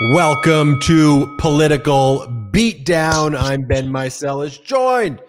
[0.00, 3.36] Welcome to Political Beatdown.
[3.36, 5.20] I'm Ben Meiselas, joined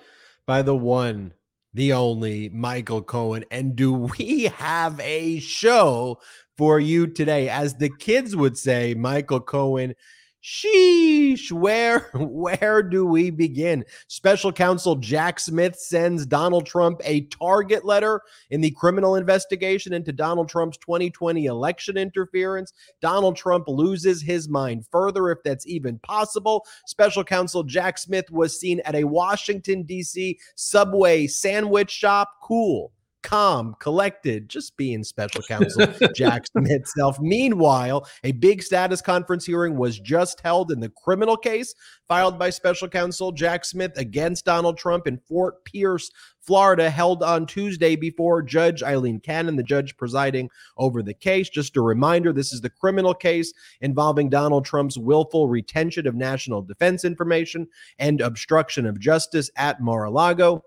[0.46, 1.34] by the one,
[1.74, 3.46] the only Michael Cohen.
[3.50, 6.20] And do we have a show
[6.56, 7.50] for you today?
[7.50, 9.96] As the kids would say, Michael Cohen
[10.42, 13.84] Sheesh, where where do we begin?
[14.08, 20.14] Special counsel Jack Smith sends Donald Trump a target letter in the criminal investigation into
[20.14, 22.72] Donald Trump's 2020 election interference.
[23.02, 26.66] Donald Trump loses his mind further if that's even possible.
[26.86, 30.40] Special counsel Jack Smith was seen at a Washington D.C.
[30.56, 32.30] subway sandwich shop.
[32.42, 37.20] Cool calm, collected, just being special counsel Jack Smith self.
[37.20, 41.74] Meanwhile, a big status conference hearing was just held in the criminal case
[42.08, 46.10] filed by special counsel Jack Smith against Donald Trump in Fort Pierce,
[46.42, 51.50] Florida, held on Tuesday before Judge Eileen Cannon, the judge presiding over the case.
[51.50, 56.64] Just a reminder this is the criminal case involving Donald Trump's willful retention of national
[56.64, 57.68] defense information
[58.00, 60.64] and obstruction of justice at Mar a Lago.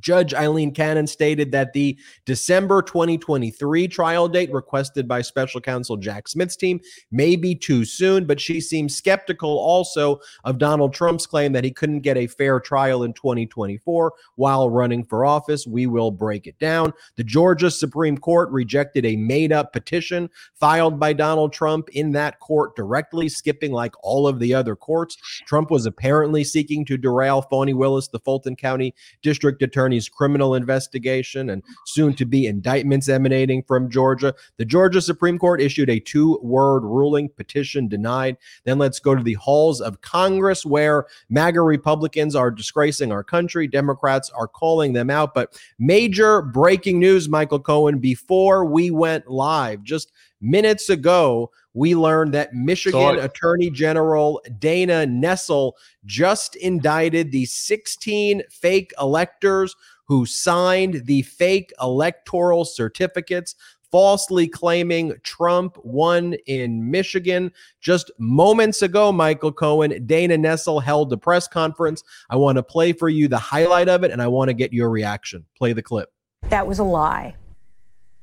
[0.00, 6.28] Judge Eileen Cannon stated that the December 2023 trial date requested by special counsel Jack
[6.28, 11.52] Smith's team may be too soon, but she seems skeptical also of Donald Trump's claim
[11.52, 15.66] that he couldn't get a fair trial in 2024 while running for office.
[15.66, 16.92] We will break it down.
[17.16, 22.40] The Georgia Supreme Court rejected a made up petition filed by Donald Trump in that
[22.40, 25.16] court directly, skipping like all of the other courts.
[25.46, 30.54] Trump was apparently seeking to derail Fani Willis, the Fulton County District Attorney attorney's criminal
[30.54, 34.34] investigation and soon to be indictments emanating from Georgia.
[34.58, 38.36] The Georgia Supreme Court issued a two word ruling, petition denied.
[38.64, 43.66] Then let's go to the halls of Congress where MAGA Republicans are disgracing our country.
[43.66, 45.32] Democrats are calling them out.
[45.32, 52.34] But major breaking news, Michael Cohen, before we went live, just minutes ago, we learned
[52.34, 59.76] that Michigan Attorney General Dana Nessel just indicted the 16 fake electors
[60.08, 63.54] who signed the fake electoral certificates
[63.92, 67.52] falsely claiming Trump won in Michigan.
[67.80, 72.02] Just moments ago, Michael Cohen, Dana Nessel held a press conference.
[72.28, 74.72] I want to play for you the highlight of it and I want to get
[74.72, 75.46] your reaction.
[75.56, 76.12] Play the clip.
[76.48, 77.36] That was a lie.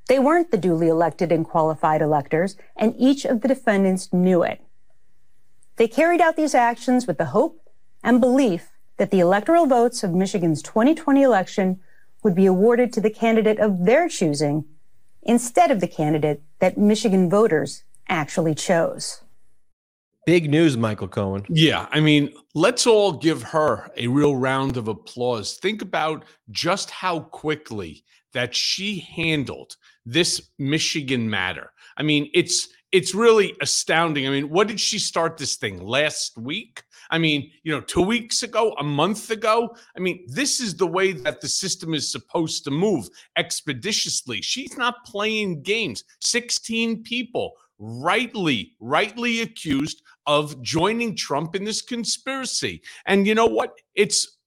[0.08, 4.62] They weren't the duly elected and qualified electors, and each of the defendants knew it.
[5.78, 7.60] They carried out these actions with the hope
[8.04, 11.80] and belief that the electoral votes of Michigan's 2020 election
[12.24, 14.66] would be awarded to the candidate of their choosing
[15.24, 19.22] instead of the candidate that Michigan voters actually chose.
[20.26, 21.46] Big news, Michael Cohen.
[21.50, 25.58] Yeah, I mean, let's all give her a real round of applause.
[25.58, 31.72] Think about just how quickly that she handled this Michigan matter.
[31.98, 34.26] I mean, it's it's really astounding.
[34.26, 36.82] I mean, what did she start this thing last week?
[37.10, 39.76] I mean, you know, two weeks ago, a month ago.
[39.98, 44.42] I mean, this is the way that the system is supposed to move expeditiously.
[44.42, 46.04] She's not playing games.
[46.22, 52.82] 16 people rightly, rightly accused of joining Trump in this conspiracy.
[53.06, 53.78] And you know what?
[53.94, 54.38] It's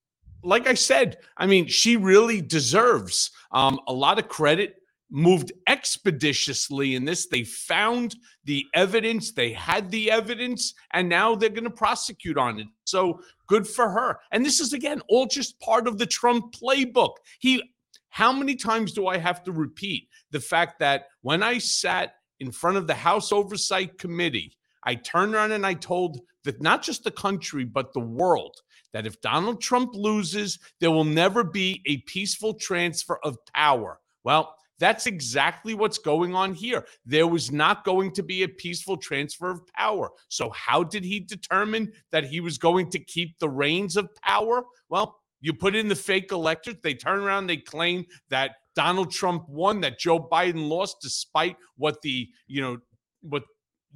[0.42, 4.76] like I said, I mean, she really deserves um, a lot of credit
[5.10, 7.26] moved expeditiously in this.
[7.26, 12.60] They found the evidence, they had the evidence, and now they're going to prosecute on
[12.60, 12.66] it.
[12.84, 14.18] So good for her.
[14.32, 17.14] And this is, again, all just part of the Trump playbook.
[17.38, 17.62] He,
[18.10, 22.52] how many times do I have to repeat the fact that when I sat in
[22.52, 27.04] front of the House Oversight Committee, I turned around and I told that not just
[27.04, 28.56] the country, but the world
[28.92, 34.00] that if Donald Trump loses, there will never be a peaceful transfer of power.
[34.24, 36.86] Well, that's exactly what's going on here.
[37.04, 40.10] There was not going to be a peaceful transfer of power.
[40.28, 44.64] So, how did he determine that he was going to keep the reins of power?
[44.88, 49.48] Well, you put in the fake electors, they turn around, they claim that Donald Trump
[49.48, 52.78] won, that Joe Biden lost, despite what the, you know,
[53.22, 53.42] what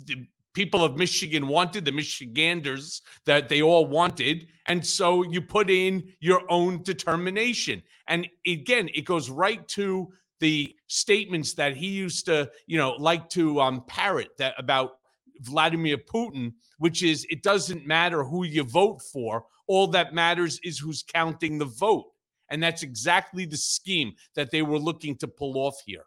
[0.06, 4.48] the people of Michigan wanted, the Michiganders that they all wanted.
[4.66, 7.82] And so you put in your own determination.
[8.08, 10.12] And again, it goes right to
[10.42, 14.94] the statements that he used to, you know, like to um, parrot that about
[15.40, 19.44] Vladimir Putin, which is it doesn't matter who you vote for.
[19.68, 22.06] All that matters is who's counting the vote.
[22.50, 26.04] And that's exactly the scheme that they were looking to pull off here.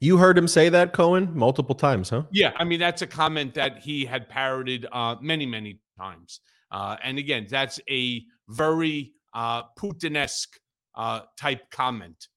[0.00, 2.22] You heard him say that, Cohen, multiple times, huh?
[2.32, 2.52] Yeah.
[2.56, 6.40] I mean, that's a comment that he had parroted uh, many, many times.
[6.70, 10.56] Uh, and again, that's a very uh, Putinesque
[10.94, 12.28] uh, type comment.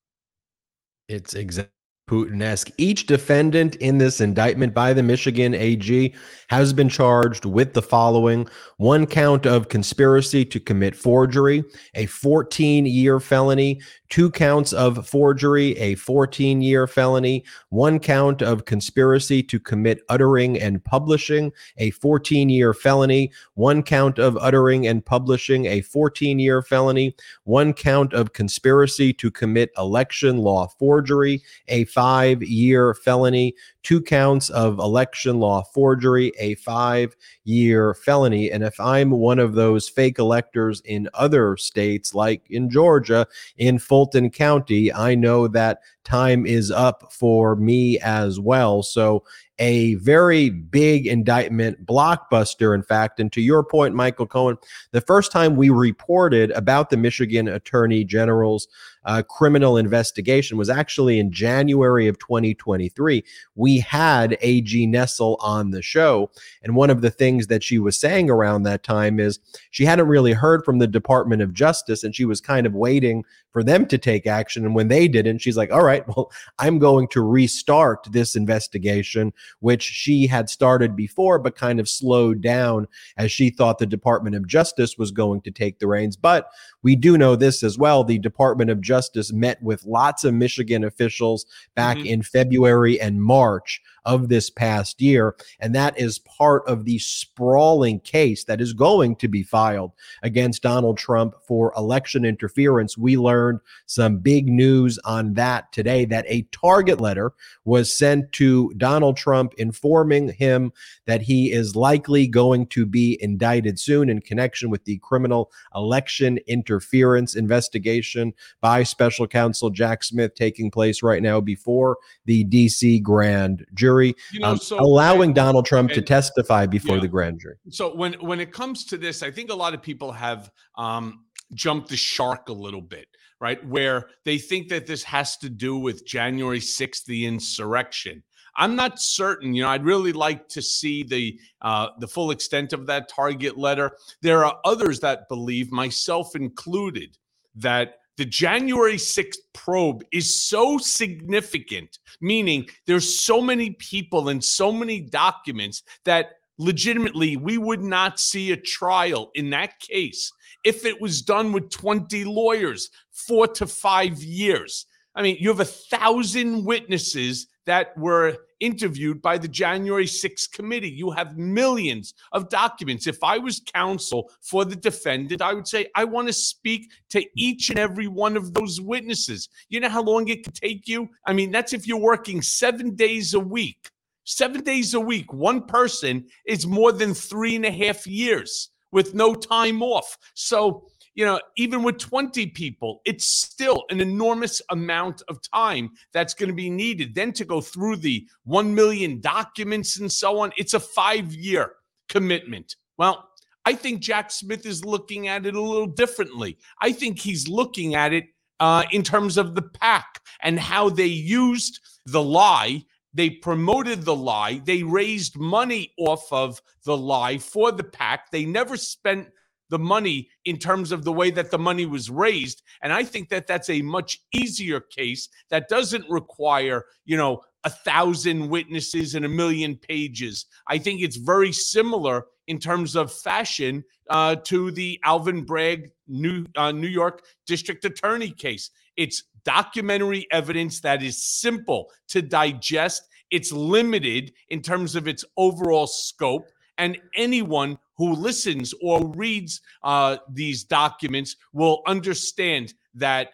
[1.10, 1.77] It's exactly
[2.08, 2.72] Putin-esque.
[2.78, 6.14] Each defendant in this indictment by the Michigan AG
[6.50, 11.64] has been charged with the following: one count of conspiracy to commit forgery,
[11.96, 19.60] a 14-year felony, two counts of forgery, a 14-year felony, one count of conspiracy to
[19.60, 26.62] commit uttering and publishing, a 14-year felony, one count of uttering and publishing, a 14-year
[26.62, 27.14] felony,
[27.44, 34.52] one count of conspiracy to commit election law forgery, a five year felony, two counts
[34.52, 38.52] of election law forgery, a five year felony.
[38.52, 43.26] And if I'm one of those fake electors in other states, like in Georgia,
[43.58, 48.84] in Fulton County, I know that time is up for me as well.
[48.84, 49.24] So
[49.60, 53.20] a very big indictment, blockbuster, in fact.
[53.20, 54.58] And to your point, Michael Cohen,
[54.92, 58.68] the first time we reported about the Michigan Attorney General's
[59.08, 63.24] uh, criminal investigation was actually in January of 2023.
[63.56, 64.86] We had A.G.
[64.86, 66.30] Nessel on the show.
[66.62, 69.40] And one of the things that she was saying around that time is
[69.72, 73.24] she hadn't really heard from the Department of Justice and she was kind of waiting
[73.54, 74.66] for them to take action.
[74.66, 76.30] And when they didn't, she's like, all right, well,
[76.60, 79.32] I'm going to restart this investigation,
[79.62, 84.36] which she had started before, but kind of slowed down as she thought the Department
[84.36, 86.18] of Justice was going to take the reins.
[86.18, 86.50] But
[86.84, 88.04] we do know this as well.
[88.04, 88.97] The Department of Justice
[89.34, 91.46] met with lots of Michigan officials
[91.76, 92.08] back mm-hmm.
[92.08, 95.36] in February and March of this past year.
[95.60, 99.92] And that is part of the sprawling case that is going to be filed
[100.24, 102.98] against Donald Trump for election interference.
[102.98, 107.34] We learned some big news on that today that a target letter
[107.66, 110.72] was sent to Donald Trump informing him
[111.06, 116.40] that he is likely going to be indicted soon in connection with the criminal election
[116.48, 123.66] interference investigation by special counsel Jack Smith taking place right now before the DC grand
[123.74, 127.02] jury jury, you know, um, so, allowing and, Donald Trump and, to testify before yeah.
[127.02, 127.56] the grand jury.
[127.70, 131.26] So when when it comes to this, I think a lot of people have um,
[131.54, 133.08] jumped the shark a little bit,
[133.40, 133.64] right?
[133.66, 138.24] Where they think that this has to do with January 6th, the insurrection.
[138.60, 139.54] I'm not certain.
[139.54, 143.58] You know, I'd really like to see the uh, the full extent of that target
[143.58, 143.92] letter.
[144.22, 147.18] There are others that believe, myself included,
[147.56, 154.72] that the January 6th probe is so significant, meaning there's so many people and so
[154.72, 160.32] many documents that legitimately we would not see a trial in that case
[160.64, 164.88] if it was done with 20 lawyers, four to five years.
[165.16, 170.90] I mean, you have a thousand witnesses that were interviewed by the January 6th committee.
[170.90, 173.06] You have millions of documents.
[173.06, 177.24] If I was counsel for the defendant, I would say, I want to speak to
[177.36, 179.50] each and every one of those witnesses.
[179.70, 181.10] You know how long it could take you?
[181.26, 183.92] I mean, that's if you're working seven days a week.
[184.24, 189.14] Seven days a week, one person is more than three and a half years with
[189.14, 190.18] no time off.
[190.34, 190.88] So,
[191.18, 196.48] you know, even with 20 people, it's still an enormous amount of time that's going
[196.48, 197.16] to be needed.
[197.16, 201.74] Then to go through the 1 million documents and so on, it's a five year
[202.08, 202.76] commitment.
[203.00, 203.28] Well,
[203.66, 206.60] I think Jack Smith is looking at it a little differently.
[206.84, 208.26] I think he's looking at it
[208.60, 212.84] uh, in terms of the pack and how they used the lie.
[213.16, 214.62] They promoted the lie.
[214.64, 218.30] They raised money off of the lie for the pack.
[218.30, 219.30] They never spent
[219.70, 222.62] the money in terms of the way that the money was raised.
[222.82, 227.70] And I think that that's a much easier case that doesn't require, you know, a
[227.70, 230.46] thousand witnesses and a million pages.
[230.68, 236.46] I think it's very similar in terms of fashion uh, to the Alvin Bragg New
[236.56, 238.70] uh, New York District Attorney case.
[238.96, 243.04] It's documentary evidence that is simple to digest.
[243.32, 246.48] It's limited in terms of its overall scope,
[246.78, 253.30] and anyone who listens or reads uh, these documents will understand that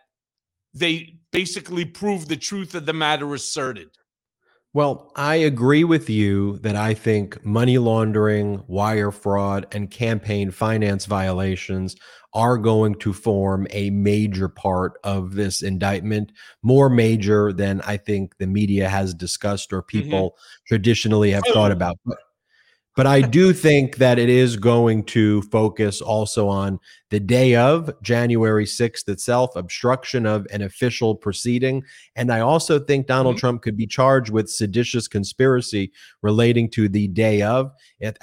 [0.73, 3.89] they basically prove the truth of the matter asserted.
[4.75, 11.05] Well, I agree with you that I think money laundering, wire fraud, and campaign finance
[11.05, 11.95] violations
[12.33, 16.31] are going to form a major part of this indictment,
[16.63, 19.99] more major than I think the media has discussed or mm-hmm.
[19.99, 20.63] people mm-hmm.
[20.67, 21.75] traditionally have thought oh.
[21.75, 21.99] about.
[22.95, 26.79] But I do think that it is going to focus also on
[27.13, 31.83] the day of January 6th itself, obstruction of an official proceeding.
[32.15, 33.39] And I also think Donald mm-hmm.
[33.39, 35.91] Trump could be charged with seditious conspiracy
[36.23, 37.71] relating to the day of.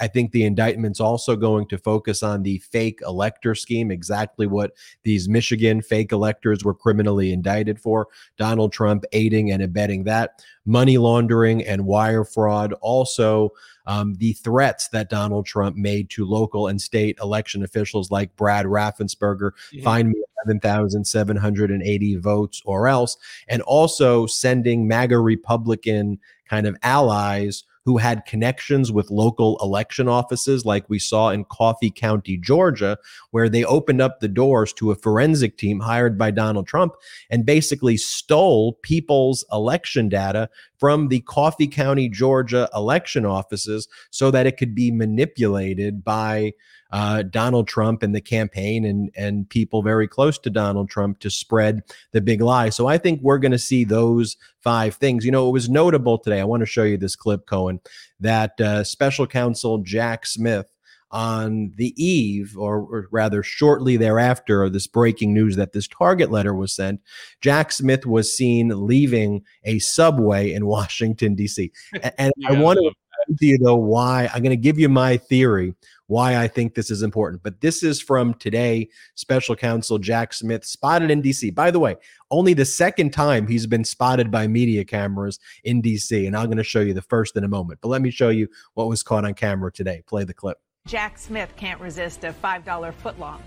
[0.01, 4.73] I think the indictment's also going to focus on the fake elector scheme, exactly what
[5.03, 8.09] these Michigan fake electors were criminally indicted for.
[8.37, 12.73] Donald Trump aiding and abetting that, money laundering and wire fraud.
[12.81, 13.53] Also,
[13.85, 18.67] um, the threats that Donald Trump made to local and state election officials like Brad
[18.81, 19.83] Raffensperger, yeah.
[19.83, 26.19] find me 11,780 votes or else, and also sending MAGA Republican
[26.49, 31.89] kind of allies who had connections with local election offices, like we saw in Coffee
[31.89, 32.97] County, Georgia,
[33.31, 36.93] where they opened up the doors to a forensic team hired by Donald Trump
[37.29, 40.47] and basically stole people's election data
[40.77, 46.53] from the Coffee County, Georgia election offices so that it could be manipulated by
[46.91, 51.29] uh, Donald Trump and the campaign and and people very close to Donald Trump to
[51.29, 51.81] spread
[52.11, 52.69] the big lie.
[52.69, 55.25] So I think we're going to see those five things.
[55.25, 56.39] You know, it was notable today.
[56.39, 57.79] I want to show you this clip, Cohen,
[58.19, 60.67] that uh, Special Counsel Jack Smith
[61.11, 66.31] on the eve, or, or, rather shortly thereafter, of this breaking news that this target
[66.31, 67.01] letter was sent,
[67.41, 71.71] Jack Smith was seen leaving a subway in Washington, D.C.
[72.01, 72.91] And, and yeah, I want to
[73.39, 75.75] you know why I'm going to give you my theory
[76.11, 77.41] why I think this is important.
[77.41, 81.55] But this is from today, special counsel Jack Smith, spotted in DC.
[81.55, 81.95] By the way,
[82.29, 86.27] only the second time he's been spotted by media cameras in DC.
[86.27, 87.79] And I'm going to show you the first in a moment.
[87.81, 90.03] But let me show you what was caught on camera today.
[90.05, 90.57] Play the clip.
[90.85, 93.39] Jack Smith can't resist a $5 footlong.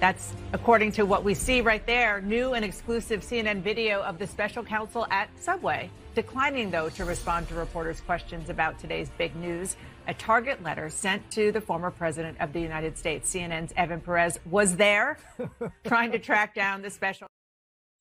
[0.00, 2.22] That's according to what we see right there.
[2.22, 7.46] New and exclusive CNN video of the special counsel at Subway, declining, though, to respond
[7.48, 9.76] to reporters' questions about today's big news.
[10.08, 13.32] A target letter sent to the former president of the United States.
[13.32, 15.18] CNN's Evan Perez was there
[15.86, 17.26] trying to track down the special.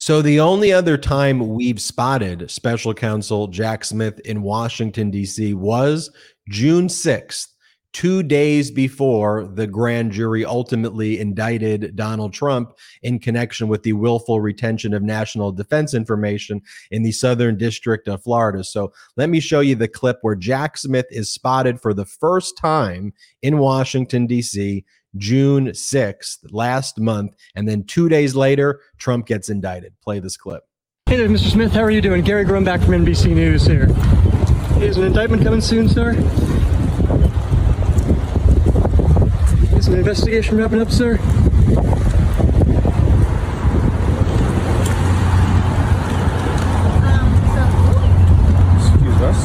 [0.02, 5.54] So, the only other time we've spotted special counsel Jack Smith in Washington, D.C.
[5.54, 6.10] was
[6.48, 7.48] June 6th
[7.94, 14.42] two days before the grand jury ultimately indicted Donald Trump in connection with the willful
[14.42, 18.64] retention of national defense information in the Southern District of Florida.
[18.64, 22.58] So let me show you the clip where Jack Smith is spotted for the first
[22.58, 24.86] time in Washington, D.C.
[25.18, 27.36] June 6th, last month.
[27.56, 29.94] And then two days later, Trump gets indicted.
[30.04, 30.64] Play this clip.
[31.08, 31.52] Hey there, Mr.
[31.52, 31.72] Smith.
[31.72, 32.24] How are you doing?
[32.24, 33.88] Garrett Haake from NBC News here.
[34.80, 36.14] Is an indictment coming soon, sir?
[39.90, 41.14] An investigation wrapping up, sir?
[48.76, 49.36] Excuse us.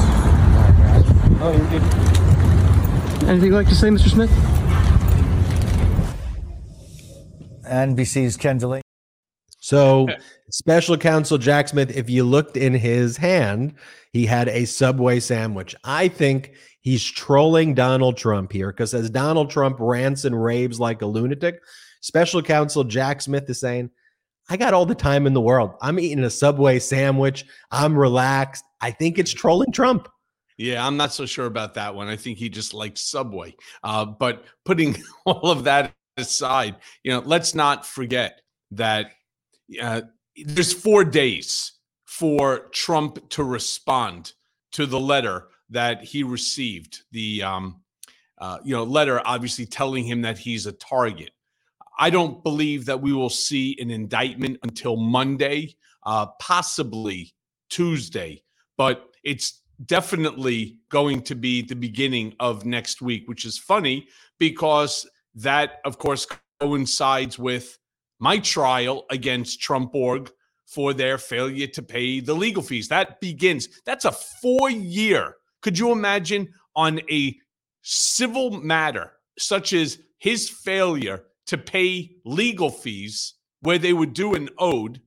[1.41, 1.83] Oh, you're good.
[3.27, 4.11] Anything you'd like to say, Mr.
[4.11, 4.31] Smith?
[7.65, 8.83] NBC's Ken Dilanian.
[9.61, 10.09] So,
[10.51, 13.73] special counsel Jack Smith, if you looked in his hand,
[14.13, 15.75] he had a Subway sandwich.
[15.85, 16.53] I think
[16.85, 21.62] He's trolling Donald Trump here because as Donald Trump rants and raves like a lunatic,
[22.03, 23.88] special counsel Jack Smith is saying,
[24.50, 25.76] I got all the time in the world.
[25.81, 27.47] I'm eating a Subway sandwich.
[27.71, 28.64] I'm relaxed.
[28.83, 30.09] I think it's trolling Trump.
[30.59, 32.09] Yeah, I'm not so sure about that one.
[32.09, 33.57] I think he just likes Subway.
[33.83, 39.12] Uh, but putting all of that aside, you know, let's not forget that
[39.81, 40.03] uh,
[40.37, 41.73] there's four days
[42.05, 44.35] for Trump to respond
[44.73, 47.81] to the letter that he received the um,
[48.38, 51.31] uh, you know letter, obviously telling him that he's a target.
[51.99, 57.35] I don't believe that we will see an indictment until Monday, uh, possibly
[57.71, 58.43] Tuesday,
[58.76, 65.09] but it's definitely going to be the beginning of next week, which is funny because
[65.35, 66.26] that, of course,
[66.61, 67.78] coincides with
[68.21, 70.31] my trial against Trump Org
[70.66, 72.88] for their failure to pay the legal fees.
[72.88, 77.35] That begins, that's a four year could you imagine on a
[77.83, 84.50] civil matter such as his failure to pay legal fees where they were due and
[84.59, 85.00] owed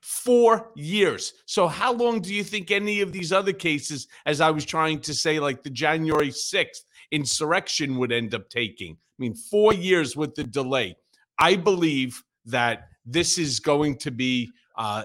[0.00, 1.34] four years.
[1.46, 5.00] So, how long do you think any of these other cases, as I was trying
[5.02, 8.92] to say, like the January 6th insurrection, would end up taking?
[8.94, 10.96] I mean, four years with the delay.
[11.38, 15.04] I believe that this is going to be uh,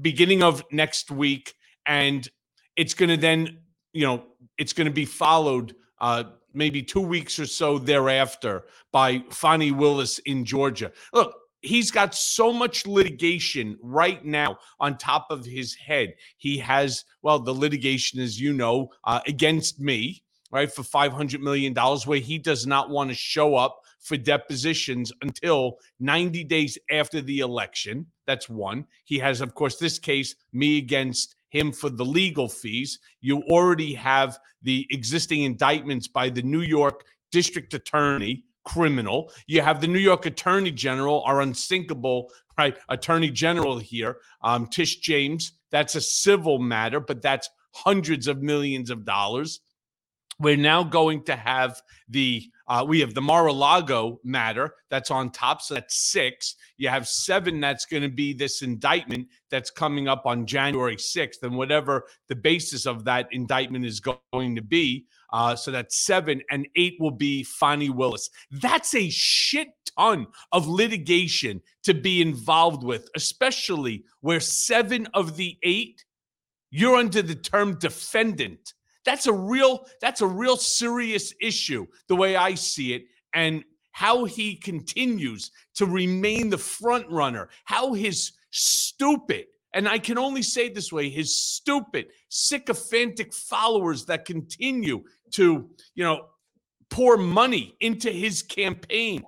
[0.00, 1.54] beginning of next week.
[1.86, 2.28] And
[2.76, 3.58] it's going to then,
[3.92, 4.24] you know,
[4.58, 6.24] it's going to be followed uh,
[6.54, 10.90] maybe two weeks or so thereafter by Fani Willis in Georgia.
[11.12, 16.14] Look, he's got so much litigation right now on top of his head.
[16.38, 20.22] He has, well, the litigation, as you know, uh, against me.
[20.52, 25.78] right, for $500 million, where he does not want to show up for depositions until
[26.00, 28.06] 90 days after the election.
[28.26, 28.86] That's one.
[29.04, 32.98] He has, of course, this case, me against him for the legal fees.
[33.20, 39.32] You already have the existing indictments by the New York District Attorney, criminal.
[39.46, 44.98] You have the New York Attorney General, our unsinkable right Attorney General here, um, Tish
[45.00, 45.52] James.
[45.70, 49.60] That's a civil matter, but that's hundreds of millions of dollars.
[50.40, 55.60] We're now going to have the uh, we have the Mar-a-Lago matter that's on top,
[55.60, 56.54] so that's six.
[56.76, 57.60] You have seven.
[57.60, 62.36] That's going to be this indictment that's coming up on January sixth, and whatever the
[62.36, 65.06] basis of that indictment is going to be.
[65.32, 68.30] Uh, so that's seven, and eight will be Fani Willis.
[68.50, 75.58] That's a shit ton of litigation to be involved with, especially where seven of the
[75.62, 76.04] eight
[76.70, 78.74] you're under the term defendant.
[79.04, 83.04] That's a real that's a real serious issue the way I see it
[83.34, 87.48] and how he continues to remain the front runner.
[87.64, 94.24] How his stupid and I can only say this way his stupid sycophantic followers that
[94.24, 96.26] continue to, you know,
[96.88, 99.22] pour money into his campaign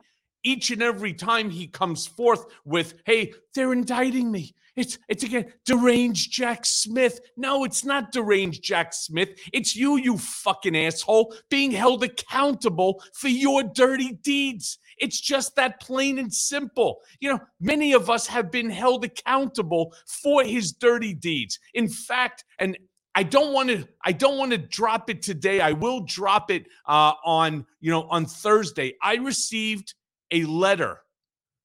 [0.45, 4.55] each and every time he comes forth with, hey, they're indicting me.
[4.75, 7.21] It's it's again deranged Jack Smith.
[7.37, 9.29] No, it's not deranged Jack Smith.
[9.53, 14.79] It's you, you fucking asshole, being held accountable for your dirty deeds.
[14.99, 17.01] It's just that plain and simple.
[17.21, 21.59] You know, many of us have been held accountable for his dirty deeds.
[21.75, 22.79] In fact, and
[23.15, 23.87] I don't want to.
[24.05, 25.61] I don't want to drop it today.
[25.61, 28.95] I will drop it uh, on you know on Thursday.
[29.03, 29.95] I received
[30.31, 31.03] a letter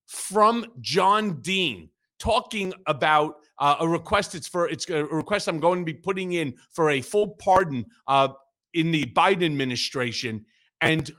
[0.07, 4.35] from John Dean talking about uh, a request.
[4.35, 7.85] It's for it's a request I'm going to be putting in for a full pardon
[8.07, 8.29] uh,
[8.73, 10.45] in the Biden administration,
[10.81, 11.09] and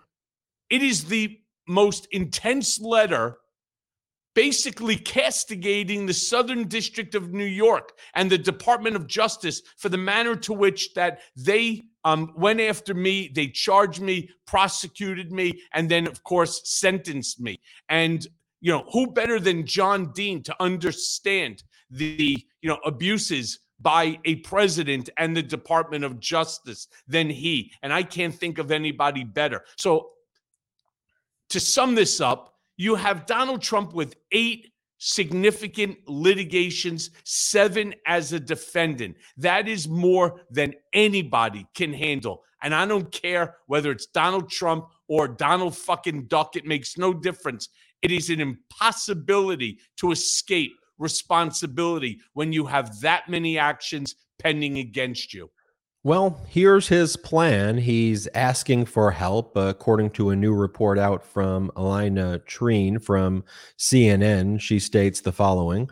[0.70, 3.38] it is the most intense letter
[4.34, 9.98] basically castigating the southern district of new york and the department of justice for the
[9.98, 15.90] manner to which that they um, went after me they charged me prosecuted me and
[15.90, 18.28] then of course sentenced me and
[18.60, 24.36] you know who better than john dean to understand the you know abuses by a
[24.36, 29.64] president and the department of justice than he and i can't think of anybody better
[29.76, 30.10] so
[31.48, 38.40] to sum this up you have Donald Trump with eight significant litigations, seven as a
[38.40, 39.16] defendant.
[39.36, 42.44] That is more than anybody can handle.
[42.62, 47.12] And I don't care whether it's Donald Trump or Donald fucking Duck, it makes no
[47.12, 47.68] difference.
[48.02, 55.34] It is an impossibility to escape responsibility when you have that many actions pending against
[55.34, 55.50] you.
[56.04, 57.76] Well, here's his plan.
[57.76, 63.44] He's asking for help, according to a new report out from Alayna Treene from
[63.78, 64.60] CNN.
[64.60, 65.90] She states the following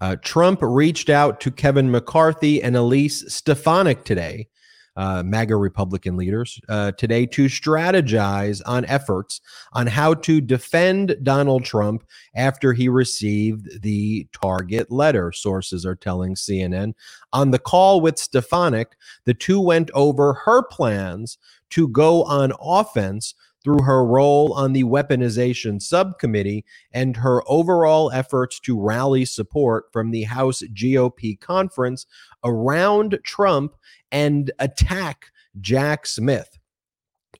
[0.00, 4.48] uh, Trump reached out to Kevin McCarthy and Elise Stefanik today
[4.96, 9.40] uh, MAGA Republican leaders uh, today to strategize on efforts
[9.72, 12.04] on how to defend Donald Trump
[12.34, 16.94] after he received the target letter, sources are telling CNN.
[17.32, 21.38] On the call with Stefanik, the two went over her plans
[21.70, 23.34] to go on offense
[23.66, 30.12] through her role on the weaponization subcommittee and her overall efforts to rally support from
[30.12, 32.06] the House GOP conference
[32.44, 33.74] around Trump
[34.16, 35.26] and attack
[35.60, 36.58] Jack Smith.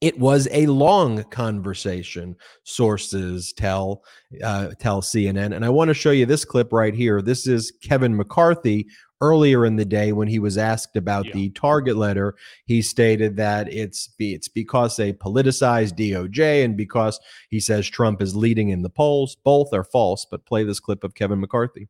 [0.02, 4.04] It was a long conversation, sources tell
[4.44, 7.22] uh, tell CNN, and I want to show you this clip right here.
[7.22, 8.88] This is Kevin McCarthy
[9.22, 11.32] earlier in the day when he was asked about yeah.
[11.32, 12.34] the target letter.
[12.66, 18.36] He stated that it's it's because they politicized DOJ and because he says Trump is
[18.36, 19.38] leading in the polls.
[19.44, 20.26] Both are false.
[20.30, 21.88] But play this clip of Kevin McCarthy.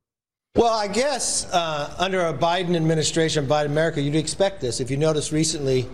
[0.57, 4.81] Well, I guess uh, under a Biden administration, Biden America, you'd expect this.
[4.81, 5.87] If you notice recently,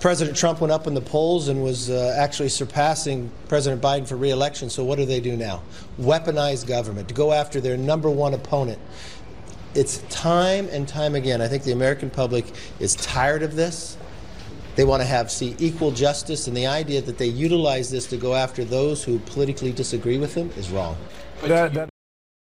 [0.00, 4.16] President Trump went up in the polls and was uh, actually surpassing President Biden for
[4.16, 4.70] reelection.
[4.70, 5.62] So what do they do now?
[6.00, 8.80] Weaponize government to go after their number one opponent.
[9.76, 11.40] It's time and time again.
[11.40, 12.46] I think the American public
[12.80, 13.96] is tired of this.
[14.74, 18.16] They want to have see equal justice, and the idea that they utilize this to
[18.16, 20.96] go after those who politically disagree with them is wrong.
[21.42, 21.88] That, that,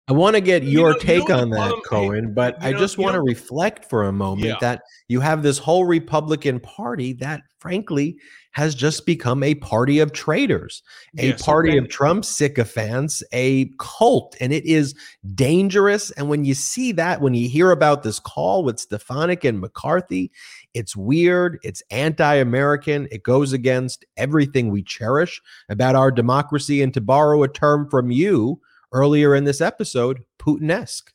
[0.10, 2.74] I want to get your you know, take you know on that, Cohen, but I
[2.74, 4.58] just want to reflect for a moment yeah.
[4.60, 8.18] that you have this whole Republican Party that, frankly,
[8.52, 10.84] has just become a party of traitors,
[11.18, 14.94] a Yeah, so party Ben- of Trump sycophants, a cult, and it is
[15.36, 16.12] dangerous.
[16.12, 20.32] And when you see that, when you hear about this call with Stefanik and McCarthy,
[20.74, 26.82] it's weird, it's anti American, it goes against everything we cherish about our democracy.
[26.82, 28.60] And to borrow a term from you
[28.94, 31.12] earlier in this episode, Putin esque.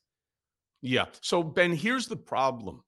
[0.83, 1.07] Yeah.
[1.21, 2.83] So, Ben, here's the problem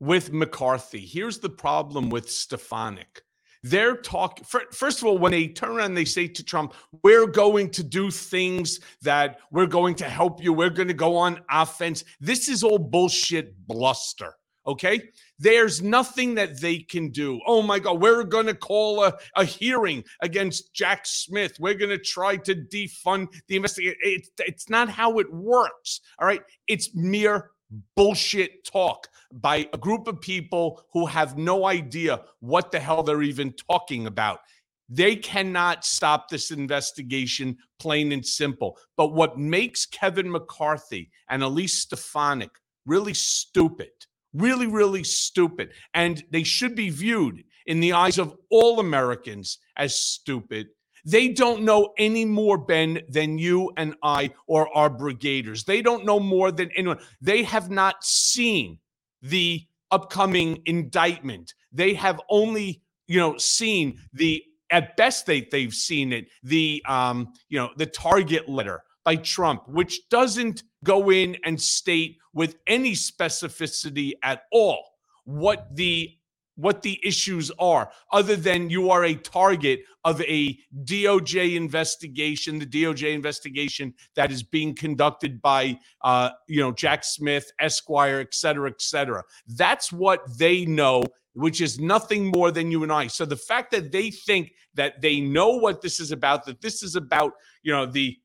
[0.00, 1.00] with McCarthy.
[1.00, 3.22] Here's the problem with Stefanik.
[3.64, 6.74] They're talking, first of all, when they turn around they say to Trump,
[7.04, 11.16] we're going to do things that we're going to help you, we're going to go
[11.16, 12.04] on offense.
[12.20, 14.34] This is all bullshit bluster.
[14.66, 15.10] Okay.
[15.38, 17.40] There's nothing that they can do.
[17.46, 21.56] Oh my God, we're going to call a, a hearing against Jack Smith.
[21.58, 23.98] We're going to try to defund the investigation.
[24.02, 26.00] It's, it's not how it works.
[26.20, 26.42] All right.
[26.68, 27.50] It's mere
[27.96, 33.22] bullshit talk by a group of people who have no idea what the hell they're
[33.22, 34.40] even talking about.
[34.88, 38.78] They cannot stop this investigation, plain and simple.
[38.96, 42.50] But what makes Kevin McCarthy and Elise Stefanik
[42.84, 43.92] really stupid,
[44.32, 49.94] really, really stupid, and they should be viewed in the eyes of all Americans as
[49.96, 50.68] stupid.
[51.04, 55.64] They don't know any more, Ben, than you and I or our brigaders.
[55.64, 56.98] They don't know more than anyone.
[57.20, 58.78] They have not seen
[59.20, 61.54] the upcoming indictment.
[61.72, 67.32] They have only, you know, seen the at best they they've seen it the um,
[67.48, 72.92] you know, the target letter by Trump, which doesn't go in and state with any
[72.92, 74.84] specificity at all
[75.24, 76.10] what the
[76.56, 82.66] what the issues are, other than you are a target of a DOJ investigation, the
[82.66, 88.68] DOJ investigation that is being conducted by, uh, you know, Jack Smith, Esquire, et cetera,
[88.68, 89.22] et cetera.
[89.46, 93.06] That's what they know, which is nothing more than you and I.
[93.06, 96.82] So the fact that they think that they know what this is about, that this
[96.82, 98.18] is about, you know, the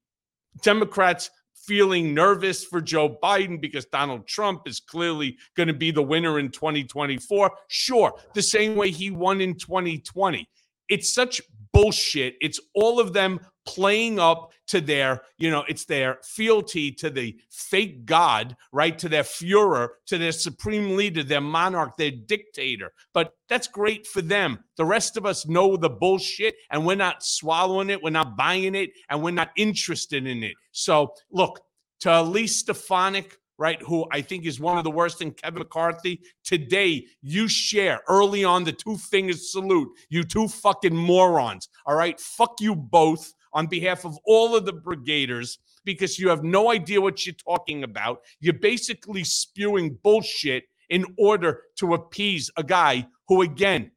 [0.62, 1.30] Democrats
[1.68, 6.40] feeling nervous for Joe Biden because Donald Trump is clearly going to be the winner
[6.40, 7.52] in 2024.
[7.68, 10.48] Sure, the same way he won in 2020.
[10.88, 11.42] It's such
[11.78, 12.36] bullshit.
[12.42, 17.38] It's all of them playing up to their, you know, it's their fealty to the
[17.52, 18.98] fake God, right?
[18.98, 22.94] To their Fuhrer, to their supreme leader, their monarch, their dictator.
[23.14, 24.64] But that's great for them.
[24.78, 28.74] The rest of us know the bullshit and we're not swallowing it, we're not buying
[28.74, 30.54] it, and we're not interested in it.
[30.72, 31.62] So, look,
[32.00, 36.22] to Elise Stefanik, right, who I think is one of the worst, in Kevin McCarthy,
[36.44, 41.70] today you share early on the two fingers salute, you two fucking morons.
[41.86, 46.44] All right, fuck you both on behalf of all of the brigaders because you have
[46.44, 48.20] no idea what you're talking about.
[48.40, 53.92] You're basically spewing bullshit in order to appease a guy who, again,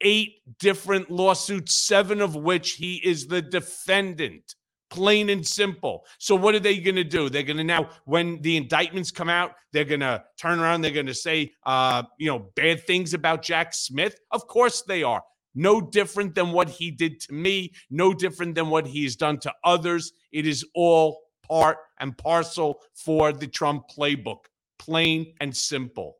[0.00, 4.54] eight different lawsuits, seven of which he is the defendant.
[4.94, 6.06] Plain and simple.
[6.18, 7.28] So, what are they going to do?
[7.28, 10.82] They're going to now, when the indictments come out, they're going to turn around.
[10.82, 14.16] They're going to say, uh, you know, bad things about Jack Smith.
[14.30, 15.22] Of course they are.
[15.56, 17.72] No different than what he did to me.
[17.90, 20.12] No different than what he has done to others.
[20.30, 24.44] It is all part and parcel for the Trump playbook.
[24.78, 26.18] Plain and simple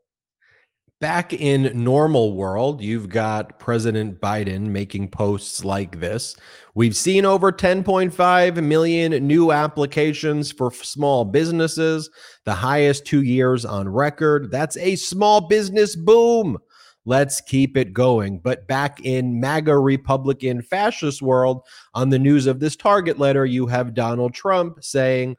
[1.05, 6.35] back in normal world you've got president biden making posts like this.
[6.75, 12.09] We've seen over 10.5 million new applications for small businesses
[12.45, 14.51] the highest two years on record.
[14.51, 16.57] That's a small business boom.
[17.05, 18.39] Let's keep it going.
[18.39, 23.67] But back in maga republican fascist world on the news of this target letter you
[23.67, 25.37] have donald trump saying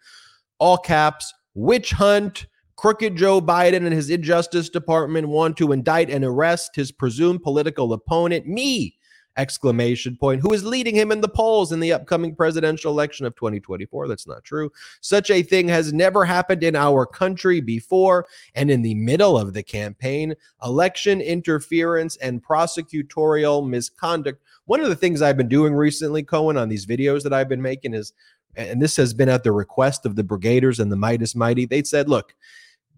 [0.60, 2.45] all caps witch hunt
[2.77, 7.93] Crooked Joe Biden and his Injustice Department want to indict and arrest his presumed political
[7.93, 8.97] opponent, me!
[9.38, 13.35] Exclamation point, who is leading him in the polls in the upcoming presidential election of
[13.35, 14.07] 2024.
[14.07, 14.71] That's not true.
[15.01, 18.27] Such a thing has never happened in our country before.
[18.55, 24.41] And in the middle of the campaign, election interference and prosecutorial misconduct.
[24.65, 27.61] One of the things I've been doing recently, Cohen, on these videos that I've been
[27.61, 28.13] making is,
[28.55, 31.83] and this has been at the request of the Brigaders and the Meidas Mighty, they
[31.83, 32.33] said, look,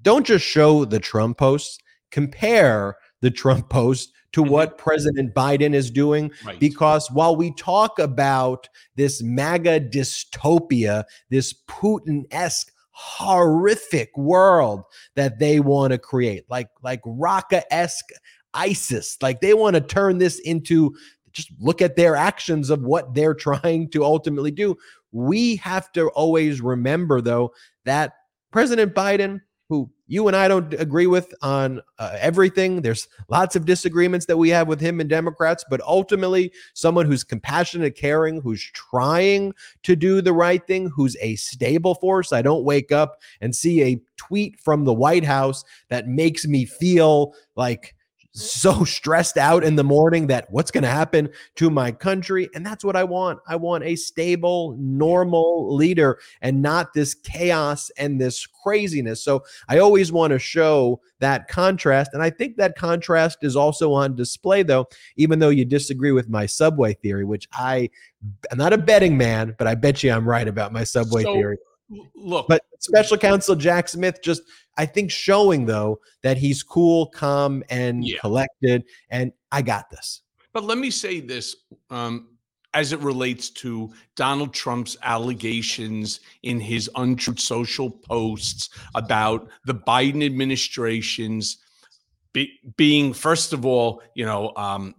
[0.01, 1.77] don't just show the Trump posts,
[2.11, 4.49] compare the Trump post to Mhm.
[4.49, 6.31] what President Biden is doing.
[6.45, 6.59] Right.
[6.59, 14.83] Because while we talk about this MAGA dystopia, this Putin esque horrific world
[15.15, 18.09] that they want to create, like like Raqqa esque
[18.53, 20.95] ISIS, like they want to turn this into
[21.31, 23.33] just look at their actions of what they're
[23.63, 24.75] trying to ultimately do.
[25.11, 27.53] We have to always remember, though,
[27.85, 28.13] that
[28.51, 32.81] President Biden, who you and I don't agree with on uh, everything.
[32.81, 37.25] There's lots of disagreements that we have with him and Democrats, but ultimately, someone who's
[37.25, 39.53] compassionate, caring, who's trying
[39.83, 42.31] to do the right thing, who's a stable force.
[42.31, 46.65] I don't wake up and see a tweet from the White House that makes me
[46.65, 47.93] feel like
[48.37, 52.65] so stressed out in the morning that what's going to happen to my country and
[52.65, 53.39] that's what I want.
[53.47, 59.23] I want a stable, normal leader and not this chaos and this craziness.
[59.23, 63.91] So I always want to show that contrast and I think that contrast is also
[63.93, 67.89] on display though even though you disagree with my subway theory which I
[68.51, 71.33] I'm not a betting man, but I bet you I'm right about my subway so,
[71.33, 71.57] theory.
[72.15, 74.41] Look, but special counsel Jack Smith just
[74.77, 78.19] I think showing though that he's cool, calm, and yeah.
[78.19, 80.21] collected, and I got this.
[80.53, 81.55] But let me say this.
[81.89, 82.29] Um,
[82.73, 90.23] as it relates to Donald Trump's allegations in his untruth social posts about the Biden
[90.23, 91.57] administration's
[92.33, 94.93] be, being, first of all, you know, um,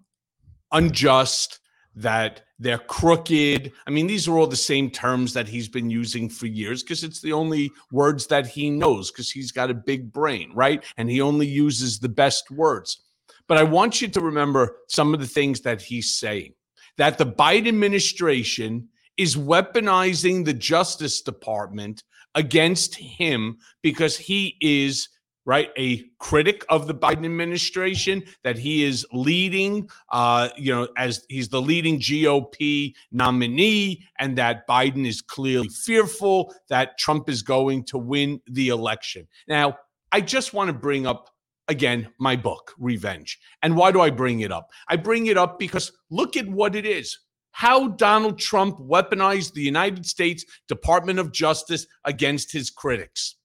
[0.73, 1.61] unjust,
[1.95, 3.73] that they're crooked.
[3.87, 7.05] I mean, these are all the same terms that he's been using for years because
[7.05, 10.85] it's the only words that he knows because he's got a big brain, right?
[10.97, 13.03] And he only uses the best words.
[13.47, 16.55] But I want you to remember some of the things that he's saying
[16.97, 22.03] that the Biden administration is weaponizing the Justice Department
[22.35, 25.09] against him because he is
[25.49, 25.71] right?
[25.79, 31.49] A critic of the Biden administration that he is leading, uh, you know, as he's
[31.49, 37.97] the leading GOP nominee, and that Biden is clearly fearful that Trump is going to
[37.97, 39.27] win the election.
[39.49, 39.79] Now,
[40.13, 41.31] I just want to bring up
[41.69, 43.39] again my book, Revenge.
[43.63, 44.69] And why do I bring it up?
[44.87, 47.19] I bring it up because look at what it is.
[47.53, 53.37] How Donald Trump weaponized the United States Department of Justice against his critics.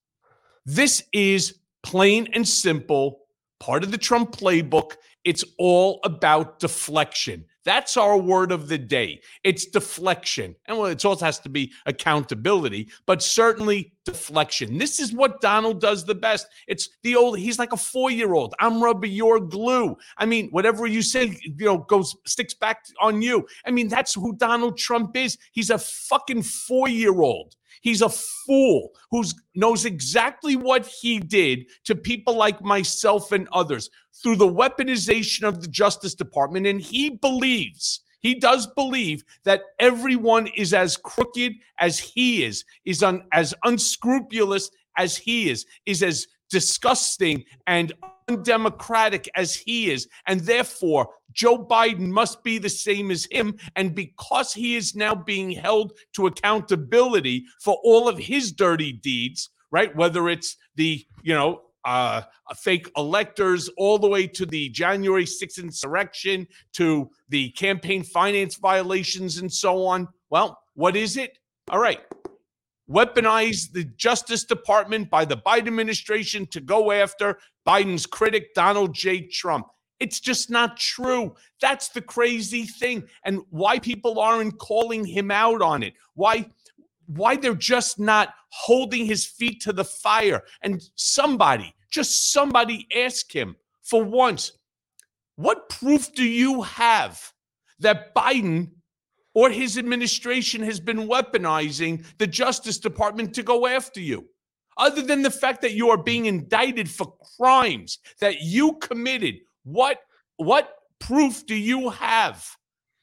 [0.66, 3.20] This is plain and simple,
[3.60, 4.94] part of the Trump playbook.
[5.24, 7.46] It's all about deflection.
[7.64, 9.22] That's our word of the day.
[9.44, 10.56] It's deflection.
[10.66, 14.78] And well, it also has to be accountability, but certainly deflection.
[14.78, 16.48] This is what Donald does the best.
[16.68, 18.54] It's the old, he's like a four year old.
[18.60, 19.96] I'm rubbing your glue.
[20.18, 23.48] I mean, whatever you say, you know, goes, sticks back on you.
[23.66, 25.38] I mean, that's who Donald Trump is.
[25.54, 27.56] He's a fucking four year old.
[27.84, 33.90] He's a fool who knows exactly what he did to people like myself and others
[34.24, 36.66] through the weaponization of the Justice Department.
[36.66, 43.04] And he believes, he does believe that everyone is as crooked as he is, is
[43.04, 47.92] un, as unscrupulous as he is, is as disgusting and
[48.30, 50.08] undemocratic as he is.
[50.28, 53.58] And therefore, Joe Biden must be the same as him.
[53.76, 59.50] And because he is now being held to accountability for all of his dirty deeds,
[59.72, 59.96] right?
[59.96, 62.22] Whether it's the, you know, uh,
[62.56, 69.38] fake electors, all the way to the January 6th insurrection, to the campaign finance violations,
[69.40, 70.08] and so on.
[70.30, 71.38] Well, what is it?
[71.70, 72.00] All right.
[72.90, 79.22] Weaponize the Justice Department by the Biden administration to go after Biden's critic, Donald J.
[79.28, 79.68] Trump.
[80.00, 81.34] It's just not true.
[81.62, 83.08] That's the crazy thing.
[83.24, 85.94] And why people aren't calling him out on it.
[86.14, 86.50] Why
[87.08, 90.44] why they're just not holding his feet to the fire.
[90.62, 94.54] And somebody, just somebody ask him for once,
[95.36, 97.34] what proof do you have
[97.80, 98.72] that Biden
[99.34, 104.28] or his administration has been weaponizing the Justice Department to go after you?
[104.78, 110.00] other than the fact that you are being indicted for crimes that you committed what
[110.38, 112.46] what proof do you have?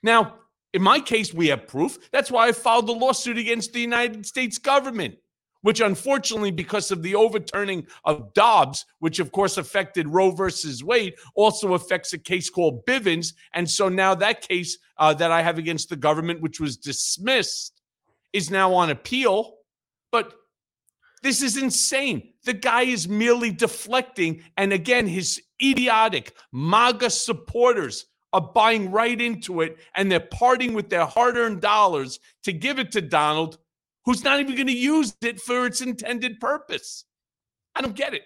[0.03, 0.37] Now
[0.73, 1.99] in my case we have proof.
[2.13, 5.15] That's why i filed a lawsuit against the united states government
[5.63, 11.15] which unfortunately because of the overturning of dobbs which of course affected roe versus wade
[11.35, 15.59] also affects a case called bivens and so now that case uh, that i have
[15.59, 17.81] against the government which was dismissed
[18.33, 19.57] is now on appeal
[20.13, 20.35] but
[21.23, 22.33] this is insane.
[22.45, 24.43] The guy is merely deflecting.
[24.57, 30.89] And again, his idiotic MAGA supporters are buying right into it and they're parting with
[30.89, 33.59] their hard earned dollars to give it to Donald,
[34.11, 37.05] who's not even going to use it for its intended purpose.
[37.77, 38.23] I don't get it.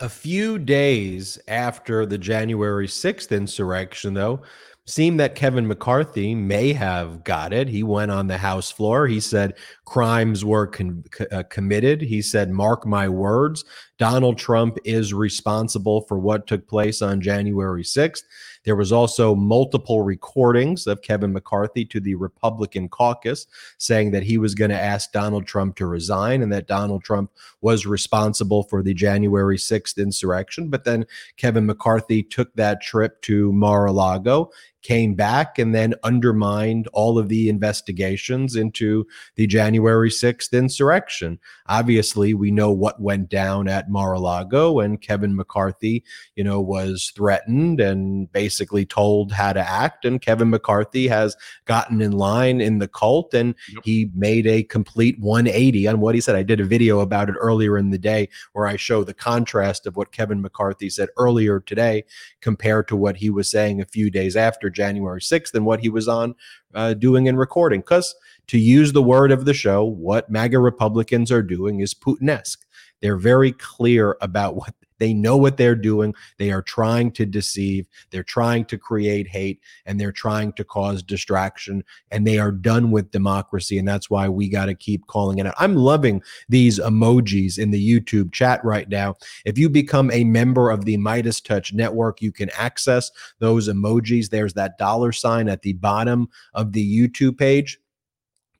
[0.00, 4.40] A few days after the January 6th insurrection, though,
[4.86, 7.68] seemed that Kevin McCarthy may have got it.
[7.68, 9.06] He went on the House floor.
[9.06, 12.00] He said crimes were con- uh, committed.
[12.00, 13.66] He said, Mark my words,
[13.98, 18.22] Donald Trump is responsible for what took place on January 6th.
[18.68, 23.46] There was also multiple recordings of Kevin McCarthy to the Republican caucus
[23.78, 27.30] saying that he was going to ask Donald Trump to resign and that Donald Trump
[27.62, 30.68] was responsible for the January 6th insurrection.
[30.68, 31.06] But then
[31.38, 34.50] Kevin McCarthy took that trip to Mar a Lago
[34.88, 41.38] came back and then undermined all of the investigations into the January 6th insurrection.
[41.66, 46.04] Obviously, we know what went down at Mar-a-Lago and Kevin McCarthy,
[46.36, 52.00] you know, was threatened and basically told how to act and Kevin McCarthy has gotten
[52.00, 53.82] in line in the cult and yep.
[53.84, 56.34] he made a complete 180 on what he said.
[56.34, 59.86] I did a video about it earlier in the day where I show the contrast
[59.86, 62.04] of what Kevin McCarthy said earlier today
[62.40, 65.80] compared to what he was saying a few days after after January 6th than what
[65.80, 66.34] he was on
[66.74, 67.80] uh, doing and recording.
[67.80, 68.14] Because
[68.46, 72.64] to use the word of the show, what MAGA Republicans are doing is Putinesque.
[73.02, 76.14] They're very clear about what they know what they're doing.
[76.38, 81.02] They are trying to deceive, they're trying to create hate, and they're trying to cause
[81.02, 81.84] distraction.
[82.10, 83.78] And they are done with democracy.
[83.78, 85.54] And that's why we got to keep calling it out.
[85.58, 89.16] I'm loving these emojis in the YouTube chat right now.
[89.44, 94.30] If you become a member of the MeidasTouch network, you can access those emojis.
[94.30, 97.78] There's that dollar sign at the bottom of the YouTube page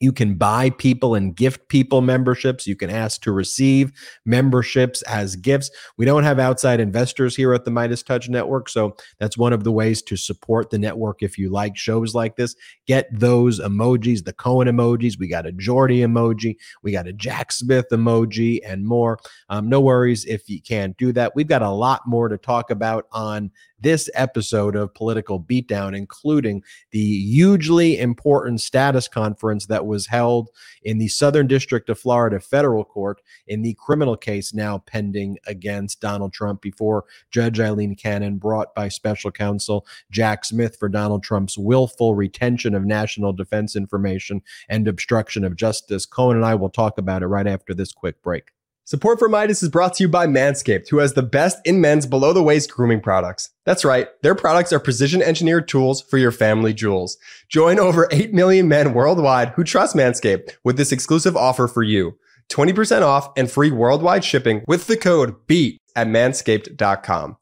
[0.01, 2.67] you can buy people and gift people memberships.
[2.67, 3.93] You can ask to receive
[4.25, 5.71] memberships as gifts.
[5.97, 8.69] We don't have outside investors here at the MeidasTouch Network.
[8.69, 12.37] So that's one of the ways to support the network if you like shows like
[12.37, 12.55] this.
[12.87, 15.19] Get those emojis, the Cohen emojis.
[15.19, 16.57] We got a Jordy emoji.
[16.83, 19.19] We got a Jack Smith emoji and more.
[19.49, 21.35] Um, no worries if you can't do that.
[21.35, 26.63] We've got a lot more to talk about on this episode of Political Beatdown, including
[26.91, 30.51] the hugely important status conference that was held
[30.83, 36.01] in the Southern District of Florida federal court in the criminal case now pending against
[36.01, 41.59] Donald Trump before Judge Eileen Cannon, brought by special counsel Jack Smith for Donald Trump's
[41.59, 46.07] willful retention of national defense information and obstruction of justice.
[46.07, 48.51] Cohen and I will talk about it right after this quick break.
[48.89, 52.07] Support for Meidas is brought to you by Manscaped, who has the best in men's
[52.07, 53.51] below the waist grooming products.
[53.67, 57.19] That's right, their products are precision engineered tools for your family jewels.
[57.51, 62.17] Join over 8 million men worldwide who trust Manscaped with this exclusive offer for you
[62.49, 67.37] 20% off and free worldwide shipping with the code BEAT at manscaped.com.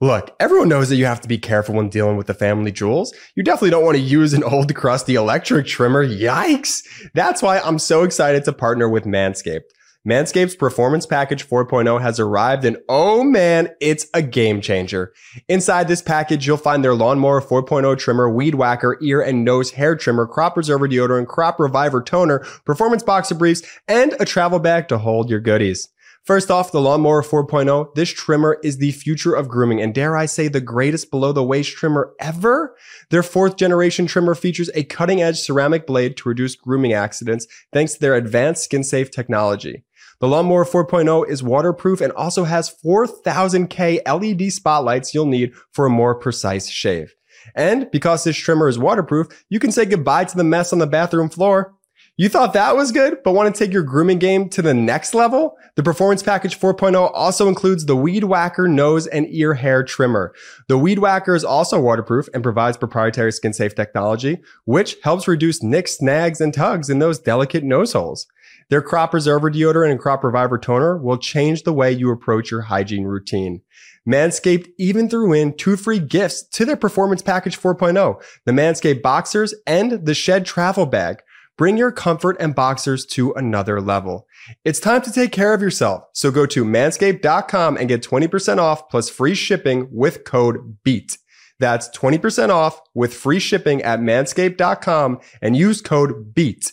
[0.00, 3.12] Look, everyone knows that you have to be careful when dealing with the family jewels.
[3.34, 6.06] You definitely don't want to use an old crusty electric trimmer.
[6.06, 6.84] Yikes!
[7.12, 9.62] That's why I'm so excited to partner with Manscaped.
[10.06, 15.12] Manscaped's Performance Package 4.0 has arrived and oh man, it's a game changer.
[15.48, 19.94] Inside this package, you'll find their Lawnmower 4.0 trimmer, Weed Whacker, ear and nose hair
[19.94, 24.98] trimmer, Crop Preserver deodorant, Crop Reviver toner, Performance Boxer briefs, and a travel bag to
[24.98, 25.88] hold your goodies.
[26.24, 30.26] First off, the Lawnmower 4.0, this trimmer is the future of grooming and dare I
[30.26, 32.76] say the greatest below the waist trimmer ever?
[33.10, 37.94] Their fourth generation trimmer features a cutting edge ceramic blade to reduce grooming accidents thanks
[37.94, 39.84] to their advanced skin safe technology.
[40.22, 45.90] The Lawnmower 4.0 is waterproof and also has 4000K LED spotlights you'll need for a
[45.90, 47.12] more precise shave.
[47.56, 50.86] And because this trimmer is waterproof, you can say goodbye to the mess on the
[50.86, 51.74] bathroom floor.
[52.16, 55.12] You thought that was good, but want to take your grooming game to the next
[55.12, 55.56] level?
[55.74, 60.32] The Performance Package 4.0 also includes the Weed Whacker nose and ear hair trimmer.
[60.68, 65.64] The Weed Whacker is also waterproof and provides proprietary skin safe technology, which helps reduce
[65.64, 68.28] nicks, snags, and tugs in those delicate nose holes.
[68.70, 72.62] Their crop preserver deodorant and crop reviver toner will change the way you approach your
[72.62, 73.62] hygiene routine.
[74.08, 79.54] Manscaped even threw in two free gifts to their Performance Package 4.0, the Manscaped Boxers
[79.66, 81.22] and the Shed Travel Bag.
[81.58, 84.26] Bring your comfort and boxers to another level.
[84.64, 86.04] It's time to take care of yourself.
[86.14, 91.18] So go to manscaped.com and get 20% off plus free shipping with code BEAT.
[91.60, 96.72] That's 20% off with free shipping at manscaped.com and use code BEAT.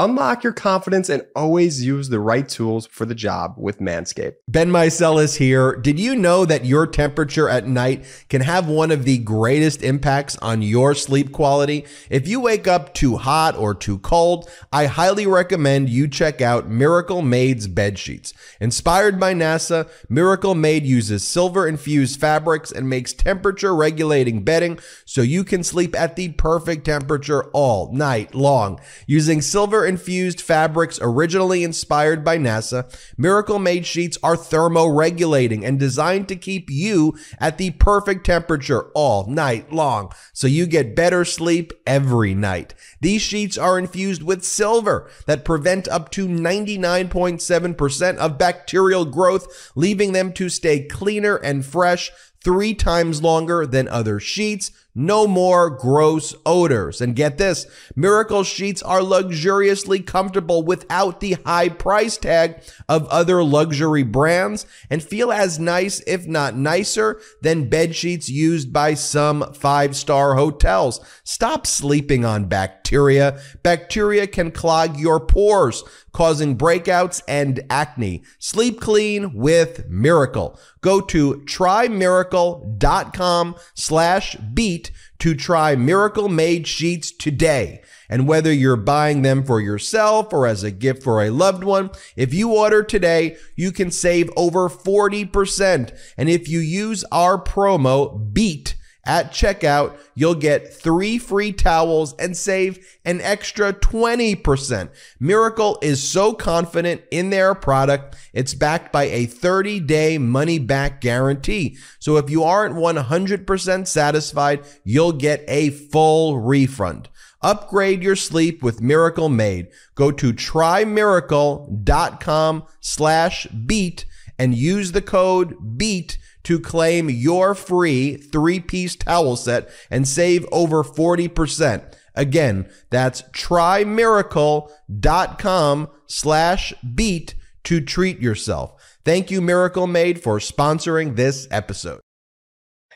[0.00, 4.36] Unlock your confidence and always use the right tools for the job with Manscaped.
[4.48, 5.76] Ben Meiselas here.
[5.76, 10.38] Did you know that your temperature at night can have one of the greatest impacts
[10.38, 11.84] on your sleep quality?
[12.08, 16.66] If you wake up too hot or too cold, I highly recommend you check out
[16.66, 18.32] Miracle Made's bed sheets.
[18.58, 25.20] Inspired by NASA, Miracle Made uses silver infused fabrics and makes temperature regulating bedding so
[25.20, 28.80] you can sleep at the perfect temperature all night long.
[29.06, 36.28] Using silver infused fabrics originally inspired by NASA, Miracle Made sheets are thermoregulating and designed
[36.28, 41.72] to keep you at the perfect temperature all night long so you get better sleep
[41.86, 42.72] every night.
[43.00, 50.12] These sheets are infused with silver that prevent up to 99.7% of bacterial growth, leaving
[50.12, 54.70] them to stay cleaner and fresh three times longer than other sheets.
[54.94, 57.00] No more gross odors.
[57.00, 63.44] And get this Miracle sheets are luxuriously comfortable without the high price tag of other
[63.44, 69.52] luxury brands and feel as nice, if not nicer, than bed sheets used by some
[69.54, 71.00] five star hotels.
[71.24, 73.38] Stop sleeping on bacteria.
[73.62, 78.24] Bacteria can clog your pores, causing breakouts and acne.
[78.38, 80.58] Sleep clean with Miracle.
[80.80, 84.79] Go to trymiracle.com slash beat
[85.18, 87.82] to try Miracle Made sheets today.
[88.08, 91.90] And whether you're buying them for yourself or as a gift for a loved one,
[92.16, 95.96] if you order today, you can save over 40%.
[96.16, 102.36] And if you use our promo BEAT, at checkout, you'll get three free towels and
[102.36, 104.90] save an extra 20%.
[105.18, 111.00] Miracle is so confident in their product, it's backed by a 30 day money back
[111.00, 111.78] guarantee.
[111.98, 117.08] So if you aren't 100% satisfied, you'll get a full refund.
[117.42, 119.68] Upgrade your sleep with Miracle Made.
[119.94, 124.04] Go to trymiracle.com slash beat
[124.38, 130.46] and use the code BEAT to claim your free three piece towel set and save
[130.52, 131.94] over 40%.
[132.14, 137.34] Again, that's trymiracle.com slash beat
[137.64, 138.98] to treat yourself.
[139.04, 142.00] Thank you, Miracle Made, for sponsoring this episode.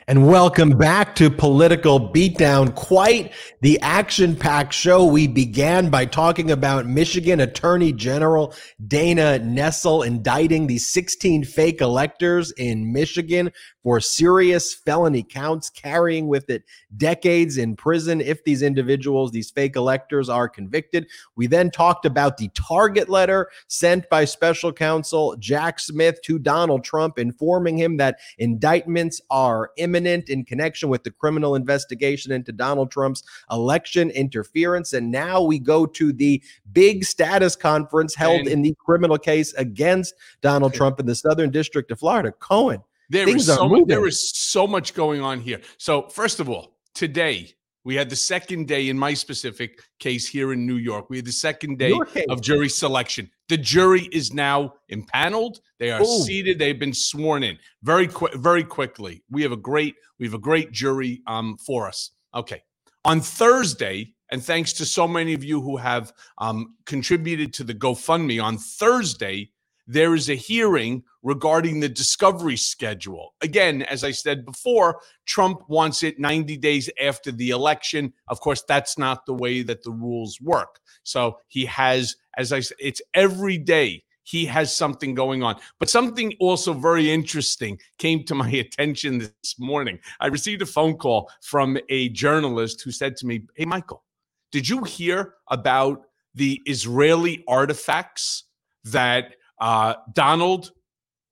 [0.07, 2.75] And welcome back to Political Beatdown.
[2.75, 3.33] Quite
[3.63, 5.07] the action packed show.
[5.07, 8.55] We began by talking about Michigan Attorney General
[8.87, 13.51] Dana Nessel indicting the 16 fake electors in Michigan
[13.85, 16.65] for serious felony counts, carrying with it
[16.97, 21.07] decades in prison if these individuals, these fake electors, are convicted.
[21.37, 26.83] We then talked about the target letter sent by special counsel Jack Smith to Donald
[26.83, 32.91] Trump, informing him that indictments are imminent in connection with the criminal investigation into Donald
[32.91, 34.95] Trump's election interference.
[34.95, 40.15] And now we go to the big status conference held in the criminal case against
[40.41, 42.33] Donald Trump in the Southern District of Florida.
[42.33, 42.81] Cohen
[43.11, 45.61] there is so much, there is so much going on here.
[45.79, 50.53] So first of all, today we had the second day in my specific case here
[50.53, 51.11] in New York.
[51.11, 51.93] We had the second day
[52.31, 53.31] of jury selection.
[53.49, 55.61] The jury is now impaneled.
[55.79, 56.23] They are Ooh.
[56.23, 56.59] seated.
[56.59, 59.23] They've been sworn in very quick, very quickly.
[59.31, 62.13] We have a great, we have a great jury um, for us.
[62.35, 62.63] Okay,
[63.05, 67.75] on Thursday, and thanks to so many of you who have um, contributed to the
[67.75, 69.51] GoFundMe on Thursday,
[69.87, 73.35] there is a hearing regarding the discovery schedule.
[73.41, 78.13] Again, as I said before, Trump wants it 90 days after the election.
[78.29, 80.81] Of course, that's not the way that the rules work.
[81.03, 85.57] So he has, as I said, it's every day he has something going on.
[85.79, 89.99] But something also very interesting came to my attention this morning.
[90.21, 94.03] I received a phone call from a journalist who said to me, Hey, Michael,
[94.51, 96.03] did you hear about
[96.35, 98.45] the Israeli artifacts
[98.85, 100.73] that uh, Donald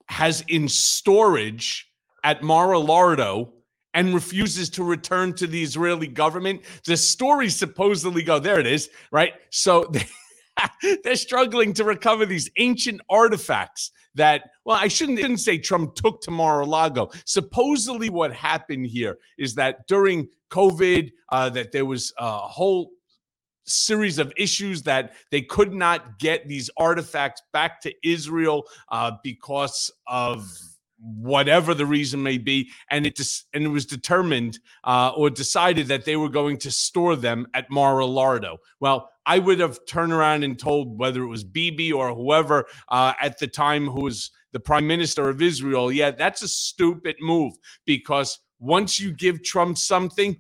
[0.09, 1.91] has in storage
[2.25, 3.51] at Mar-a-Lardo
[3.95, 6.63] and refuses to return to the Israeli government.
[6.87, 8.59] The stories supposedly go there.
[8.59, 9.35] It is right.
[9.51, 10.07] So they,
[11.05, 14.51] they're struggling to recover these ancient artifacts that.
[14.65, 17.11] Well, I shouldn't, shouldn't say Trump took to Mar-a-Lago.
[17.25, 22.91] Supposedly, what happened here is that during COVID, uh, that there was a whole
[23.65, 29.91] series of issues that they could not get these artifacts back to Israel uh, because
[30.07, 30.51] of
[30.99, 35.89] whatever the reason may be, and it dis- and it was determined uh, or decided
[35.89, 38.59] that they were going to store them at Mar-a-Lardo.
[38.81, 43.15] Well, I would have turned around and told whether it was Bibi or whoever uh,
[43.21, 47.55] at the time who was the prime minister of Israel, yeah, that's a stupid move
[47.85, 50.37] because once you give Trump something,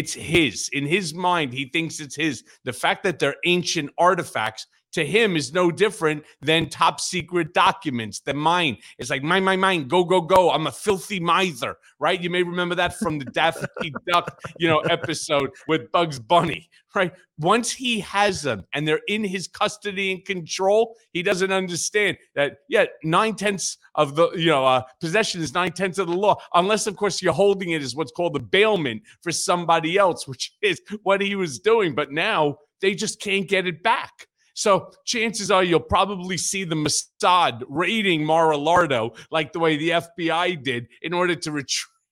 [0.00, 0.70] it's his.
[0.72, 2.42] In his mind, he thinks it's his.
[2.64, 8.20] The fact that they're ancient artifacts to him is no different than top secret documents
[8.20, 8.76] than mine.
[8.98, 10.50] It's like mine, mine, mine, go, go, go.
[10.50, 12.20] I'm a filthy miser, right?
[12.20, 13.66] You may remember that from the Daffy
[14.06, 17.12] Duck, you know, episode with Bugs Bunny, right?
[17.38, 22.58] Once he has them and they're in his custody and control, he doesn't understand that.
[22.68, 26.36] Yeah, nine tenths of the you know uh, possession is nine tenths of the law,
[26.54, 30.52] unless of course you're holding it as what's called the bailment for somebody else, which
[30.62, 31.94] is what he was doing.
[31.94, 34.26] But now they just can't get it back.
[34.60, 40.62] So chances are you'll probably see the Mossad raiding Mar-a-Lardo like the way the FBI
[40.62, 41.50] did in order to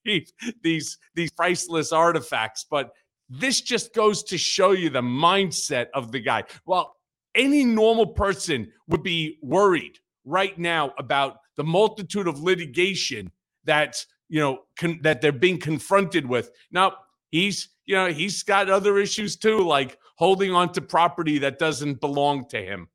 [0.06, 0.32] retrieve
[0.62, 2.64] these these priceless artifacts.
[2.70, 2.88] But
[3.28, 6.44] this just goes to show you the mindset of the guy.
[6.64, 6.94] Well,
[7.34, 13.30] any normal person would be worried right now about the multitude of litigation
[13.64, 16.50] that's you know con- that they're being confronted with.
[16.72, 16.94] Now
[17.30, 22.00] he's you know he's got other issues too, like holding on to property that doesn't
[22.00, 22.88] belong to him.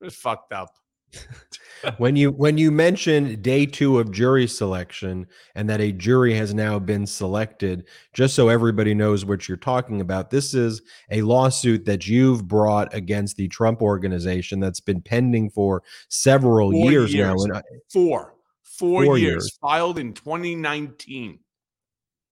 [0.00, 0.70] It's fucked up.
[1.98, 6.54] when you when you mention day two of jury selection and that a jury has
[6.54, 11.84] now been selected just so everybody knows what you're talking about this is a lawsuit
[11.84, 17.54] that you've brought against the trump organization that's been pending for several years, years, now
[17.54, 17.62] and
[17.92, 18.34] four.
[18.62, 19.58] Four, four years, years.
[19.60, 21.38] Filed in 2019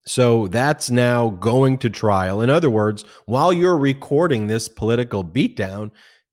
[0.05, 2.41] so that's now going to trial.
[2.41, 5.91] In other words, while you're recording this political beatdown,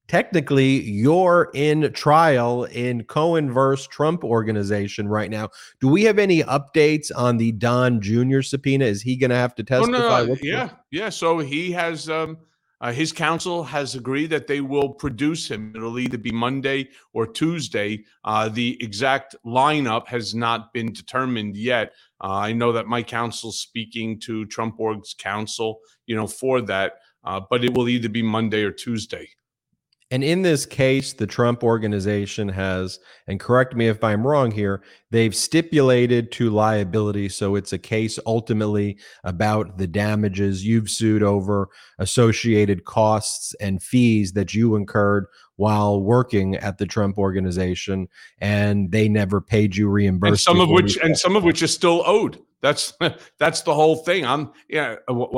[0.09, 5.51] technically you're in trial in Cohen versus Trump organization right now.
[5.81, 8.43] Do we have any updates on the Don Jr.
[8.43, 8.87] subpoena?
[8.87, 10.21] Is he going to have to testify?
[10.21, 11.11] Oh, no, yeah, yeah.
[11.11, 12.39] So he has um,
[12.81, 15.73] uh, his counsel has agreed that they will produce him.
[15.77, 18.05] It'll either be Monday or Tuesday.
[18.25, 21.93] Uh, the exact lineup has not been determined yet.
[22.23, 26.95] Uh, I know that my counsel speaking to Trump Org's counsel, you know, for that,
[27.25, 29.29] uh, but it will either be Monday or Tuesday.
[30.13, 32.99] And in this case, the Trump organization has,
[33.29, 37.29] and correct me if I'm wrong here, they've stipulated to liability.
[37.29, 41.69] So it's a case ultimately about the damages you've sued over,
[42.01, 48.09] associated costs and fees that you incurred while working at the Trump organization,
[48.39, 50.33] and they never paid you reimbursement.
[50.33, 52.41] And some of which, and some of which is still owed.
[52.63, 52.95] That's
[53.39, 54.25] that's the whole thing.
[54.25, 54.97] I'm yeah.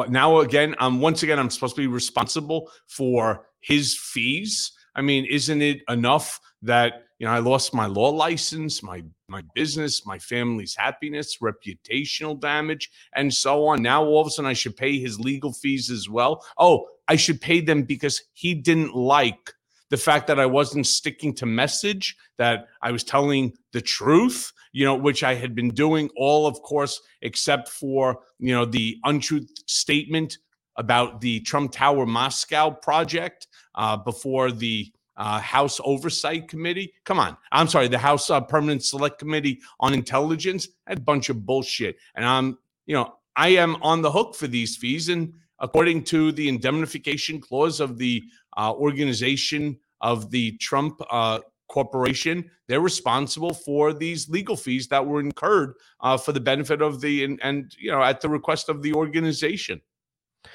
[0.08, 4.72] Now again, I'm once again I'm supposed to be responsible for his fees.
[4.94, 9.42] I mean, isn't it enough that you know I lost my law license, my my
[9.54, 13.82] business, my family's happiness, reputational damage, and so on.
[13.82, 16.44] Now all of a sudden I should pay his legal fees as well.
[16.58, 19.54] Oh, I should pay them because he didn't like
[19.92, 24.86] the fact that I wasn't sticking to message, that I was telling the truth, you
[24.86, 29.50] know, which I had been doing all, of course, except for, you know, the untruth
[29.66, 30.38] statement
[30.76, 36.92] about the Trump Tower Moscow project uh, before the uh, House Oversight Committee.
[37.04, 37.36] Come on.
[37.50, 40.68] I'm sorry, the House uh, Permanent Select Committee on Intelligence.
[40.86, 41.96] A bunch of bullshit.
[42.14, 45.08] And I'm, you know, I am on the hook for these fees.
[45.08, 48.22] And according to the indemnification clause of the
[48.56, 55.20] uh, organization of the Trump uh, corporation, they're responsible for these legal fees that were
[55.20, 58.82] incurred uh, for the benefit of the and, and you know at the request of
[58.82, 59.80] the organization.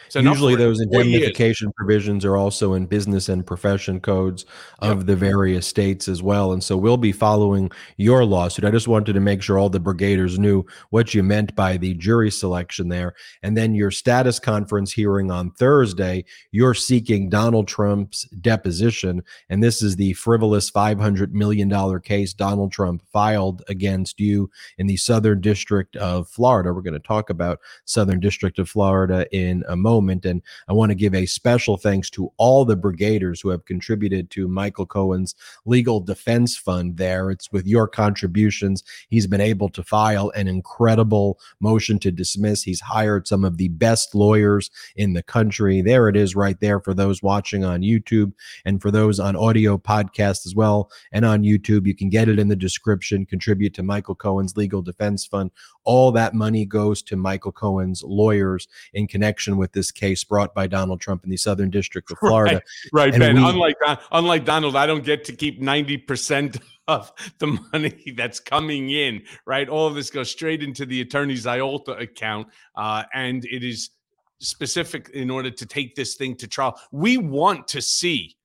[0.09, 4.45] So Usually, those indemnification provisions are also in business and profession codes
[4.79, 5.05] of yep.
[5.07, 6.53] the various states as well.
[6.53, 8.65] And so we'll be following your lawsuit.
[8.65, 11.93] I just wanted to make sure all the brigaders knew what you meant by the
[11.95, 13.15] jury selection there.
[13.43, 19.21] And then your status conference hearing on Thursday, you're seeking Donald Trump's deposition.
[19.49, 24.97] And this is the frivolous $500 million case Donald Trump filed against you in the
[24.97, 26.73] Southern District of Florida.
[26.73, 30.25] We're going to talk about Southern District of Florida in a moment.
[30.25, 34.29] And I want to give a special thanks to all the brigaders who have contributed
[34.31, 37.31] to Michael Cohen's legal defense fund there.
[37.31, 42.63] It's with your contributions, he's been able to file an incredible motion to dismiss.
[42.63, 45.81] He's hired some of the best lawyers in the country.
[45.81, 48.33] There it is right there for those watching on YouTube
[48.65, 50.91] and for those on audio podcast as well.
[51.11, 54.81] And on YouTube, you can get it in the description, contribute to Michael Cohen's legal
[54.81, 55.51] defense fund.
[55.83, 60.53] All that money goes to Michael Cohen's lawyers in connection with this this case brought
[60.53, 62.61] by Donald Trump in the Southern District of Florida.
[62.91, 63.35] Right, right Ben.
[63.35, 63.75] We, unlike
[64.11, 66.57] unlike Donald, I don't get to keep ninety percent
[66.87, 69.23] of the money that's coming in.
[69.45, 73.91] Right, all of this goes straight into the attorney's IOLTA account, uh, and it is
[74.39, 76.79] specific in order to take this thing to trial.
[76.91, 78.35] We want to see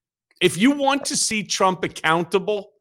[0.41, 2.72] if you want to see Trump accountable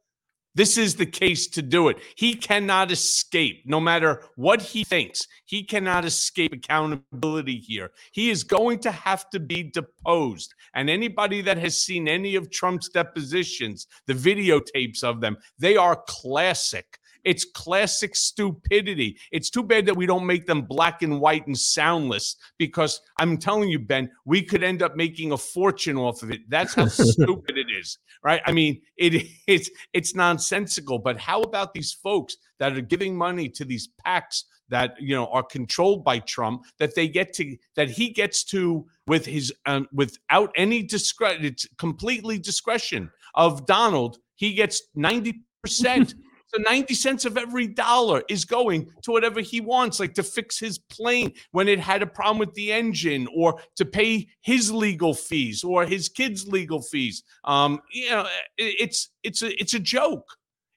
[0.54, 1.96] this is the case to do it.
[2.16, 5.26] He cannot escape, no matter what he thinks.
[5.46, 7.90] He cannot escape accountability here.
[8.12, 10.54] He is going to have to be deposed.
[10.74, 16.02] And anybody that has seen any of Trump's depositions, the videotapes of them, they are
[16.06, 16.98] classic.
[17.24, 19.18] It's classic stupidity.
[19.30, 23.36] It's too bad that we don't make them black and white and soundless because I'm
[23.36, 26.40] telling you, Ben, we could end up making a fortune off of it.
[26.48, 28.42] That's how stupid it is, right?
[28.46, 30.98] I mean, it, it's it's nonsensical.
[30.98, 35.26] But how about these folks that are giving money to these PACs that you know
[35.26, 39.86] are controlled by Trump that they get to that he gets to with his um,
[39.92, 46.14] without any discretion it's completely discretion of Donald he gets 90%
[46.54, 50.58] So 90 cents of every dollar is going to whatever he wants, like to fix
[50.58, 55.14] his plane when it had a problem with the engine, or to pay his legal
[55.14, 57.22] fees or his kids' legal fees.
[57.44, 58.26] Um, you know,
[58.58, 60.28] it's it's a it's a joke.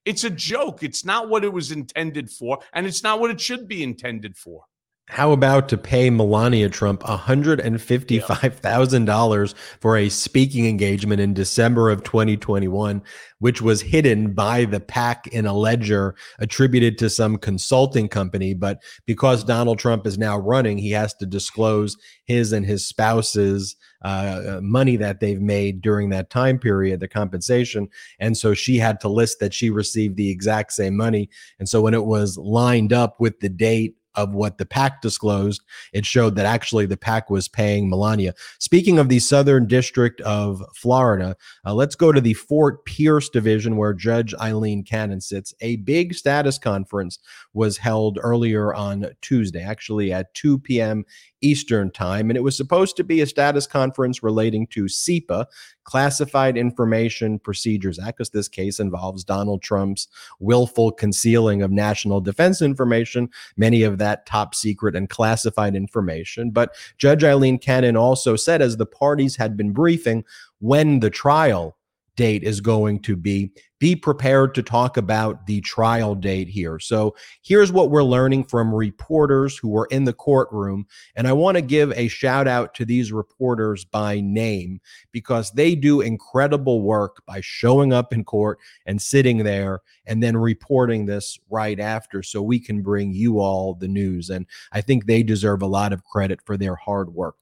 [0.05, 0.83] It's a joke.
[0.83, 4.37] It's not what it was intended for, and it's not what it should be intended
[4.37, 4.63] for.
[5.07, 13.03] How about to pay Melania Trump $155,000 for a speaking engagement in December of 2021,
[13.37, 18.55] which was hidden by the PAC in a ledger attributed to some consulting company?
[18.55, 23.75] But because Donald Trump is now running, he has to disclose his and his spouse's
[24.01, 27.89] uh, money that they've made during that time period, the compensation.
[28.19, 31.29] And so she had to list that she received the exact same money.
[31.59, 35.61] And so when it was lined up with the date of what the PAC disclosed,
[35.93, 38.33] it showed that actually the PAC was paying Melania.
[38.59, 41.35] Speaking of the Southern District of Florida,
[41.65, 45.53] uh, let's go to the Fort Pierce division where Judge Eileen Cannon sits.
[45.61, 47.19] A big status conference
[47.53, 51.05] was held earlier on Tuesday, actually at 2 p.m.
[51.45, 52.29] Eastern Time.
[52.29, 55.45] And it was supposed to be a status conference relating to CIPA,
[55.83, 60.07] Classified Information Procedures Act, because this case involves Donald Trump's
[60.39, 66.49] willful concealing of national defense information, many of that top secret and classified information.
[66.49, 70.23] But Judge Eileen Cannon also said, as the parties had been briefing,
[70.59, 71.74] when the trial
[72.15, 73.51] date is going to be.
[73.77, 76.79] Be prepared to talk about the trial date here.
[76.79, 80.87] So, here's what we're learning from reporters who were in the courtroom.
[81.15, 84.79] And I want to give a shout out to these reporters by name
[85.11, 90.37] because they do incredible work by showing up in court and sitting there and then
[90.37, 94.29] reporting this right after so we can bring you all the news.
[94.29, 97.35] And I think they deserve a lot of credit for their hard work.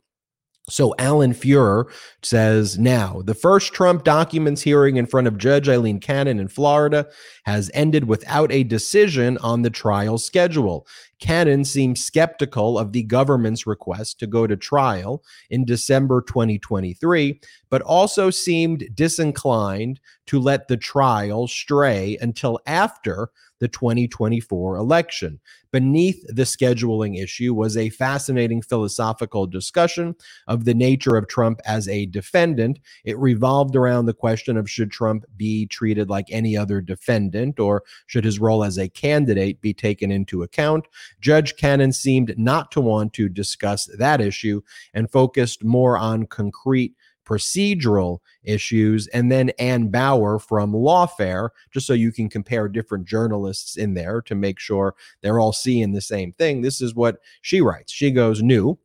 [0.70, 1.91] So Alan Feuer
[2.22, 7.05] says now the first Trump documents hearing in front of Judge Eileen Cannon in Florida
[7.43, 10.88] has ended without a decision on the trial schedule.
[11.20, 17.82] Cannon seems skeptical of the government's request to go to trial in December 2023, but
[17.82, 23.32] also seemed disinclined to let the trial stray until after
[23.64, 25.39] the 2024 election.
[25.72, 30.16] Beneath the scheduling issue was a fascinating philosophical discussion
[30.47, 32.80] of the nature of Trump as a defendant.
[33.05, 37.84] It revolved around the question of should Trump be treated like any other defendant or
[38.05, 40.86] should his role as a candidate be taken into account.
[41.22, 44.61] Judge Cannon seemed not to want to discuss that issue
[44.93, 46.95] and focused more on concrete
[47.26, 53.78] procedural issues, and then Ann Bower from Lawfare, just so you can compare different journalists
[53.78, 56.61] in there to make sure they're all seeing the same thing.
[56.61, 57.91] This is what she writes.
[57.91, 58.78] She goes, New.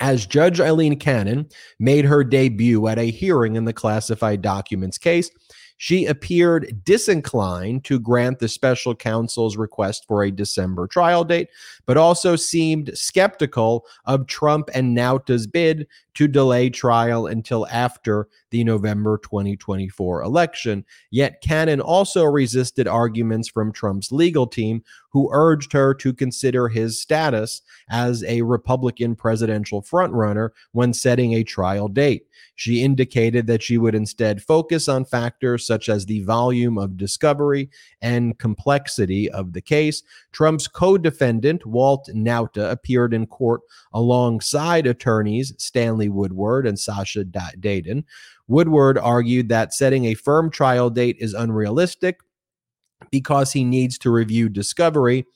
[0.00, 1.48] As Judge Eileen Cannon
[1.78, 5.30] made her debut at a hearing in the classified documents case,
[5.76, 11.48] she appeared disinclined to grant the special counsel's request for a December trial date,
[11.84, 18.64] but also seemed skeptical of Trump and Nauta's bid to delay trial until after the
[18.64, 20.84] November 2024 election.
[21.10, 24.82] Yet Cannon also resisted arguments from Trump's legal team,
[25.16, 31.42] who urged her to consider his status as a Republican presidential frontrunner when setting a
[31.42, 32.26] trial date.
[32.54, 37.70] She indicated that she would instead focus on factors such as the volume of discovery
[38.02, 40.02] and complexity of the case.
[40.32, 43.62] Trump's co defendant, Walt Nauta, appeared in court
[43.94, 48.04] alongside attorneys Stanley Woodward and Sasha Dadan.
[48.48, 52.20] Woodward argued that setting a firm trial date is unrealistic
[53.10, 55.26] because he needs to review discovery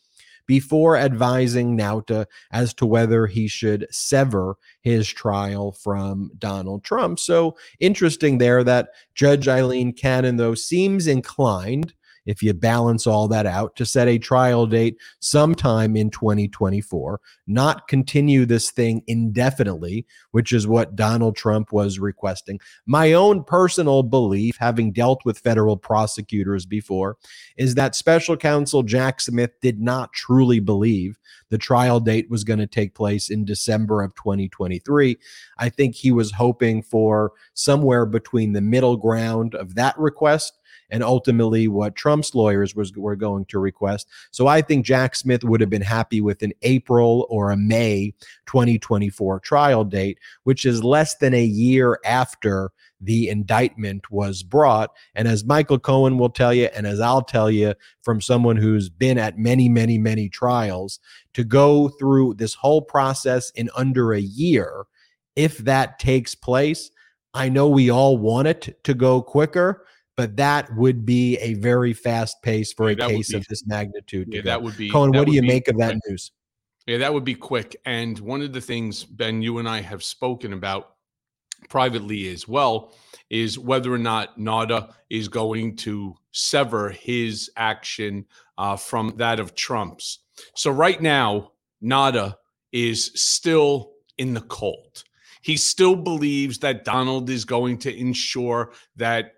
[0.46, 7.20] before advising Nauta as to whether he should sever his trial from Donald Trump.
[7.20, 11.94] So interesting there that Judge Eileen Cannon, though, seems inclined
[12.30, 17.88] if you balance all that out, to set a trial date sometime in 2024, not
[17.88, 22.60] continue this thing indefinitely, which is what Donald Trump was requesting.
[22.86, 27.16] My own personal belief, having dealt with federal prosecutors before,
[27.56, 31.18] is that special counsel Jack Smith did not truly believe
[31.48, 35.18] the trial date was going to take place in December of 2023.
[35.58, 40.59] I think he was hoping for somewhere between the middle ground of that request
[40.90, 44.08] and ultimately what Trump's lawyers was were going to request.
[44.30, 48.14] So I think Jack Smith would have been happy with an April or a May
[48.46, 54.90] 2024 trial date, which is less than a year after the indictment was brought.
[55.14, 58.88] And as Michael Cohen will tell you, and as I'll tell you from someone who's
[58.88, 61.00] been at many, many, many trials,
[61.34, 64.84] to go through this whole process in under a year,
[65.36, 66.90] if that takes place,
[67.32, 69.86] I know we all want it to go quicker,
[70.20, 73.66] but that would be a very fast pace for yeah, a case be, of this
[73.66, 74.28] magnitude.
[74.30, 74.90] Yeah, that would be.
[74.90, 76.30] Cohen, what do you make of that news?
[76.86, 77.74] Yeah, that would be quick.
[77.86, 80.96] And one of the things, Ben, you and I have spoken about
[81.70, 82.92] privately as well
[83.30, 88.26] is whether or not Nauta is going to sever his action
[88.58, 90.18] uh, from that of Trump's.
[90.54, 91.52] So right now,
[91.82, 92.34] Nauta
[92.72, 95.02] is still in the cold.
[95.40, 99.32] He still believes that Donald is going to ensure that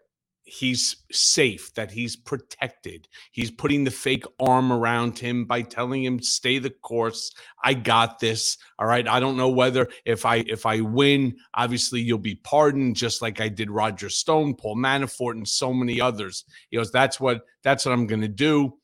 [0.53, 3.09] he's safe, that he's protected.
[3.30, 7.32] He's putting the fake arm around him by telling him stay the course.
[7.64, 8.59] I got this.
[8.78, 9.09] All right.
[9.09, 13.40] I don't know whether if I if I win, obviously you'll be pardoned just like
[13.40, 16.44] I did Roger Stone, Paul Manafort and so many others.
[16.68, 18.74] He goes that's what that's what I'm to do.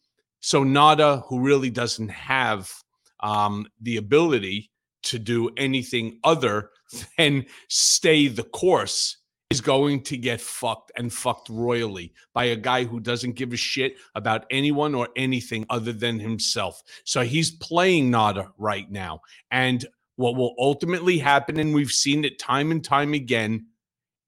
[0.41, 2.73] So Nauta, who really doesn't have
[3.21, 4.71] um the ability
[5.03, 6.71] to do anything other
[7.19, 9.18] than stay the course
[9.51, 13.57] is going to get fucked and fucked royally by a guy who doesn't give a
[13.57, 16.83] shit about anyone or anything other than himself.
[17.05, 19.23] So he's playing Nauta right now.
[19.51, 19.87] And
[20.17, 23.67] what will ultimately happen, and we've seen it time and time again,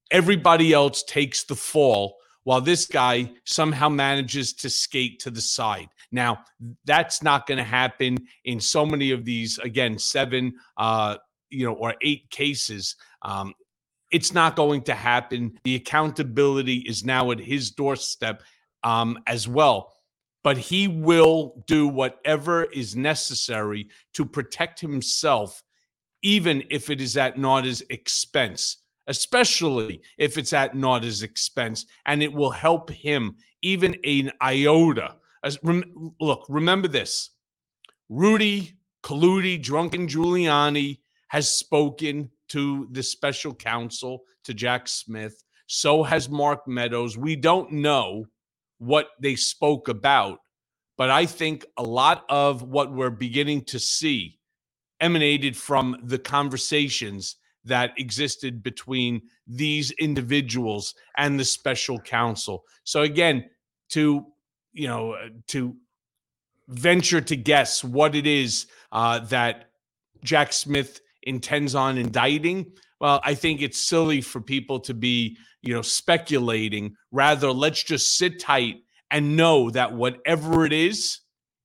[0.09, 5.89] everybody else takes the fall while this guy somehow manages to skate to the side.
[6.11, 6.43] Now,
[6.85, 11.17] that's not going to happen in so many of these, again, seven, uh,
[11.51, 12.95] you know, or eight cases.
[13.21, 13.53] Um,
[14.11, 15.57] it's not going to happen.
[15.63, 18.43] The accountability is now at his doorstep
[18.83, 19.93] um, as well.
[20.43, 25.61] But he will do whatever is necessary to protect himself,
[26.23, 32.33] even if it is at Nauta's expense, especially if it's at Nauta's expense, and it
[32.33, 35.15] will help him even an iota.
[35.43, 37.31] As, rem, look, remember this
[38.09, 45.43] Rudy Colludi, drunken Giuliani, has spoken to the special counsel, to Jack Smith.
[45.67, 47.17] So has Mark Meadows.
[47.17, 48.25] We don't know
[48.79, 50.39] what they spoke about,
[50.97, 54.39] but I think a lot of what we're beginning to see
[54.99, 62.63] emanated from the conversations that existed between these individuals and the special counsel.
[62.83, 63.49] So again,
[63.89, 64.25] to
[64.73, 65.15] you know,
[65.47, 65.75] to
[66.69, 69.69] venture to guess what it is uh, that
[70.23, 75.73] Jack Smith intends on indicting, well, I think it's silly for people to be, you
[75.73, 76.95] know, speculating.
[77.11, 78.77] Rather, let's just sit tight
[79.09, 81.19] and know that whatever it is,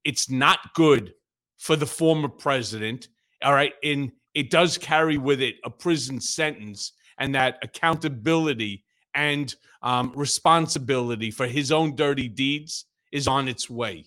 [0.05, 1.13] it's not good
[1.59, 3.09] for the former president.
[3.43, 3.75] All right.
[3.85, 8.85] And it does carry with it a prison sentence and that accountability
[9.15, 14.07] and um, responsibility for his own dirty deeds is on its way.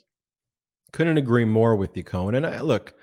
[0.92, 2.36] Couldn't agree more with you, Cohen.
[2.36, 2.96] And I, look,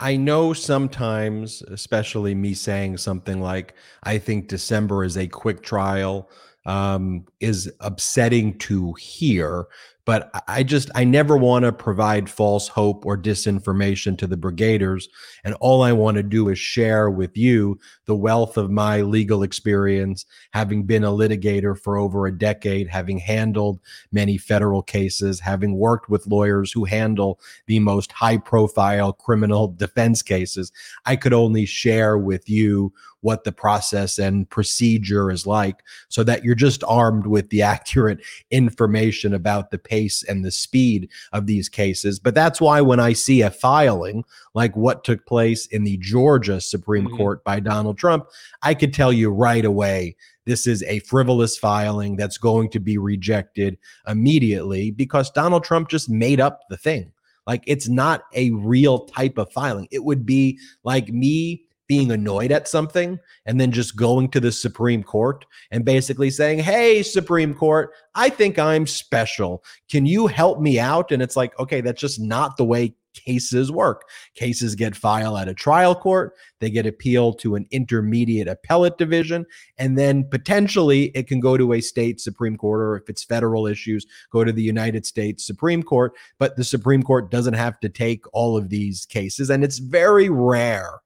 [0.00, 3.74] I know sometimes, especially me saying something like,
[4.04, 6.30] I think December is a quick trial,
[6.66, 9.66] um, is upsetting to hear
[10.08, 15.04] but I just I never want to provide false hope or disinformation to the brigaders.
[15.44, 19.42] And all I want to do is share with you the wealth of my legal
[19.42, 23.80] experience having been a litigator for over a decade having handled
[24.10, 30.22] many federal cases having worked with lawyers who handle the most high profile criminal defense
[30.22, 30.72] cases.
[31.04, 36.44] I could only share with you what the process and procedure is like so that
[36.44, 41.68] you're just armed with the accurate information about the pace and the speed of these
[41.68, 42.18] cases.
[42.18, 44.24] But that's why when I see a filing
[44.54, 47.16] like what took place in the Georgia Supreme mm-hmm.
[47.16, 48.26] Court by Donald Trump,
[48.62, 52.96] I could tell you right away this is a frivolous filing that's going to be
[52.96, 53.76] rejected
[54.06, 57.12] immediately because Donald Trump just made up the thing.
[57.46, 59.88] Like it's not a real type of filing.
[59.90, 64.52] It would be like me being annoyed at something and then just going to the
[64.52, 69.64] Supreme Court and basically saying, Hey, Supreme Court, I think I'm special.
[69.90, 71.10] Can you help me out?
[71.10, 74.02] And it's like, okay, that's just not the way cases work.
[74.34, 79.46] Cases get filed at a trial court, they get appealed to an intermediate appellate division,
[79.78, 83.66] and then potentially it can go to a state Supreme Court, or if it's federal
[83.66, 86.12] issues, go to the United States Supreme Court.
[86.38, 90.28] But the Supreme Court doesn't have to take all of these cases, and it's very
[90.28, 91.00] rare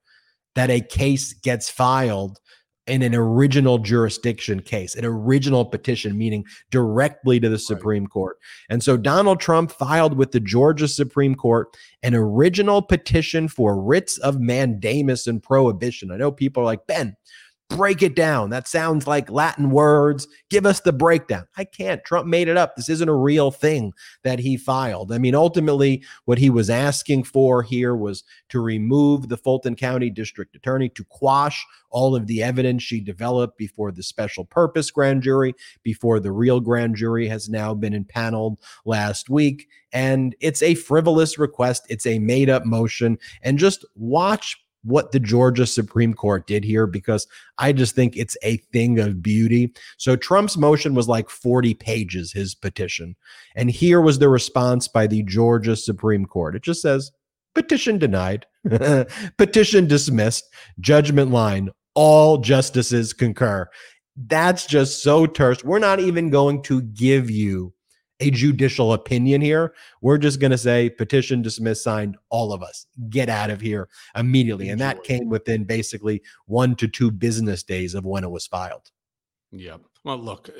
[0.54, 2.38] that a case gets filed
[2.86, 8.10] in an original jurisdiction case, an original petition, meaning directly to the Supreme right.
[8.10, 8.38] Court.
[8.70, 11.68] And so Donald Trump filed with the Georgia Supreme Court
[12.02, 16.10] an original petition for writs of mandamus and prohibition.
[16.10, 17.16] I know people are like, Ben,
[17.76, 18.50] break it down.
[18.50, 20.28] That sounds like Latin words.
[20.50, 21.46] Give us the breakdown.
[21.56, 22.04] I can't.
[22.04, 22.76] Trump made it up.
[22.76, 23.92] This isn't a real thing
[24.22, 25.12] that he filed.
[25.12, 30.10] I mean, ultimately, what he was asking for here was to remove the Fulton County
[30.10, 35.22] District Attorney to quash all of the evidence she developed before the special purpose grand
[35.22, 39.68] jury, before the real grand jury has now been impaneled last week.
[39.92, 43.18] And it's a frivolous request, it's a made up motion.
[43.42, 47.26] And just watch what the Georgia Supreme Court did here because
[47.58, 49.72] I just think it's a thing of beauty.
[49.96, 53.14] So Trump's motion was like 40 pages, his petition.
[53.54, 56.56] And here was the response by the Georgia Supreme Court.
[56.56, 57.12] It just says
[57.54, 58.46] petition denied,
[59.38, 60.44] petition dismissed,
[60.80, 63.68] judgment line, all justices concur.
[64.16, 65.64] That's just so terse.
[65.64, 67.72] We're not even going to give you
[68.22, 69.74] a judicial opinion here.
[70.00, 72.86] We're just going to say petition dismiss signed all of us.
[73.10, 74.68] Get out of here immediately.
[74.68, 78.90] And that came within basically 1 to 2 business days of when it was filed.
[79.50, 79.78] Yeah.
[80.04, 80.50] Well, look,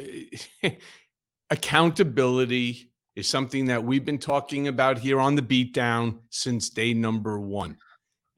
[0.63, 0.71] eh,
[1.51, 7.39] accountability is something that we've been talking about here on the beatdown since day number
[7.39, 7.77] 1.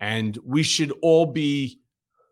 [0.01, 1.81] And we should all be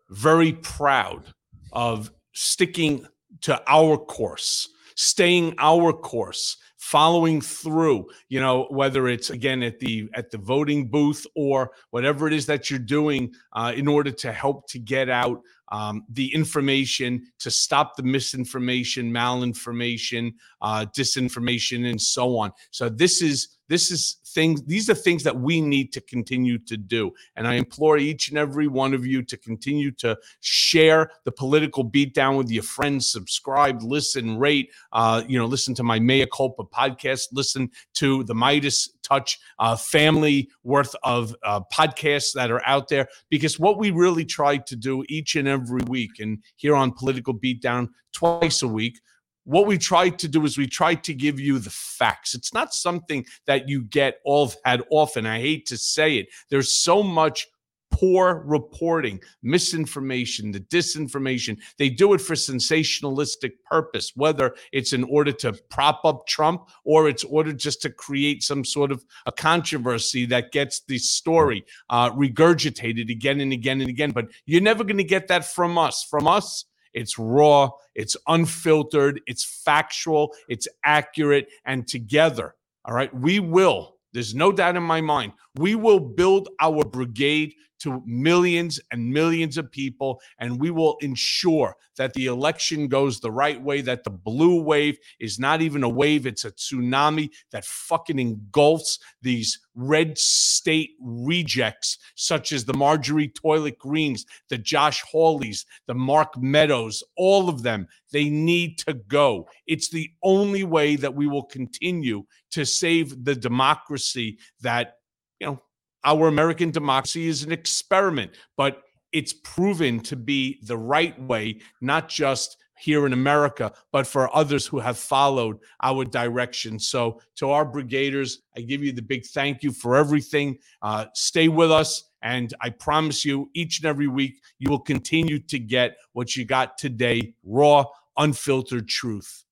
[0.09, 1.33] very proud
[1.71, 3.07] of sticking
[3.41, 10.09] to our course, staying our course, following through you know whether it's again at the
[10.13, 14.33] at the voting booth or whatever it is that you're doing uh, in order to
[14.33, 15.41] help to get out
[15.71, 22.51] um, the information to stop the misinformation malinformation uh, disinformation and so on.
[22.71, 26.77] So this is this is things these are things that we need to continue to
[26.77, 27.11] do.
[27.35, 31.89] And i implore each and every one of you to continue to share the political
[31.89, 36.63] beatdown with your friends subscribe listen rate uh, you know listen to my mea culpa
[36.63, 42.87] podcast listen to the Meidas touch uh, family worth of uh, podcasts that are out
[42.87, 46.91] there because what we really try to do each and every week and here on
[46.91, 48.99] political beatdown twice a week
[49.45, 52.33] what we tried to do is we tried to give you the facts.
[52.33, 55.25] It's not something that you get all that often.
[55.25, 56.27] I hate to say it.
[56.49, 57.47] There's so much
[57.93, 61.59] poor reporting, misinformation, the disinformation.
[61.77, 67.07] They do it for sensationalistic purpose, whether it's in order to prop up Trump or
[67.07, 72.09] it's ordered just to create some sort of a controversy that gets the story uh,
[72.11, 74.11] regurgitated again and again and again.
[74.11, 76.03] But you're never going to get that from us.
[76.09, 83.39] From us, it's raw, it's unfiltered, it's factual, it's accurate, and together, all right, we
[83.39, 89.09] will, there's no doubt in my mind, we will build our brigade to millions and
[89.09, 94.03] millions of people, and we will ensure that the election goes the right way, that
[94.03, 99.59] the blue wave is not even a wave, it's a tsunami that fucking engulfs these
[99.75, 107.03] red state rejects, such as the Marjorie Toilet Greens, the Josh Hawleys, the Mark Meadows,
[107.17, 107.87] all of them.
[108.11, 109.47] They need to go.
[109.67, 114.97] It's the only way that we will continue to save the democracy that,
[115.39, 115.61] you know,
[116.05, 122.09] our American democracy is an experiment, but it's proven to be the right way, not
[122.09, 126.79] just here in America, but for others who have followed our direction.
[126.79, 130.57] So, to our brigaders, I give you the big thank you for everything.
[130.81, 132.09] Uh, stay with us.
[132.21, 136.45] And I promise you, each and every week, you will continue to get what you
[136.45, 137.85] got today raw,
[138.17, 139.43] unfiltered truth.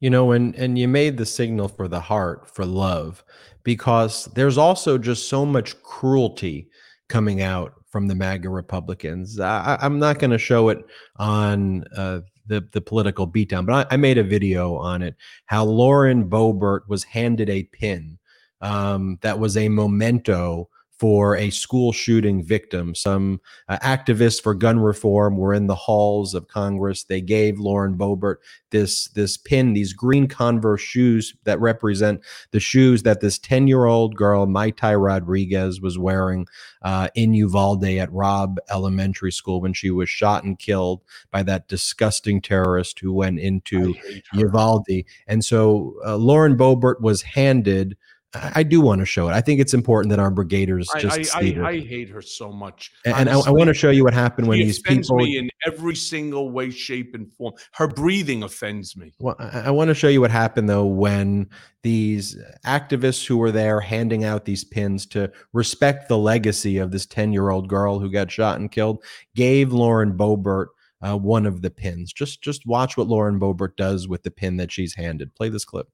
[0.00, 3.24] You know, and and you made the signal for the heart for love
[3.62, 6.68] because there's also just so much cruelty
[7.08, 9.38] coming out from the MAGA Republicans.
[9.40, 10.78] I, am not going to show it
[11.16, 15.16] on uh, the the political beatdown, but I, I, made a video on it.
[15.46, 18.18] How Lauren Boebert was handed a pin
[18.60, 20.69] um, that was a memento
[21.00, 22.94] for a school shooting victim.
[22.94, 23.40] Some
[23.70, 27.04] uh, activists for gun reform were in the halls of Congress.
[27.04, 28.36] They gave Lauren Boebert
[28.70, 32.20] this this pin, these green Converse shoes that represent
[32.50, 36.46] the shoes that this 10 year old girl, Mayte Rodriguez, was wearing
[36.82, 41.66] uh, in Uvalde at Robb Elementary School when she was shot and killed by that
[41.66, 43.94] disgusting terrorist who went into
[44.34, 45.06] Uvalde.
[45.26, 47.96] And so uh, Lauren Boebert was handed
[48.32, 49.32] I do want to show it.
[49.32, 51.34] I think it's important that our brigaders just.
[51.34, 54.14] I, I, I, I hate her so much, and, I, want to show you what
[54.14, 55.16] happened when these people.
[55.16, 57.54] me in every single way, shape, and form.
[57.72, 59.12] Her breathing offends me.
[59.18, 61.48] Well, I, want to show you what happened though when
[61.82, 67.06] these activists who were there handing out these pins to respect the legacy of this
[67.06, 69.02] ten-year-old girl who got shot and killed
[69.34, 70.66] gave Lauren Boebert
[71.02, 72.12] uh, one of the pins.
[72.12, 75.34] Just, just watch what Lauren Boebert does with the pin that she's handed.
[75.34, 75.88] Play this clip.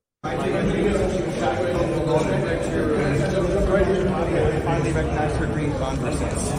[4.67, 6.51] Finally recognized her green converses.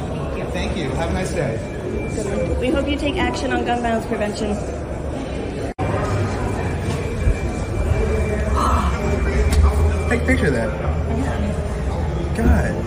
[0.53, 0.89] Thank you.
[0.91, 2.57] Have a nice day.
[2.59, 4.55] We hope you take action on gun violence prevention.
[10.09, 10.69] Take a picture of that.
[12.37, 12.85] God.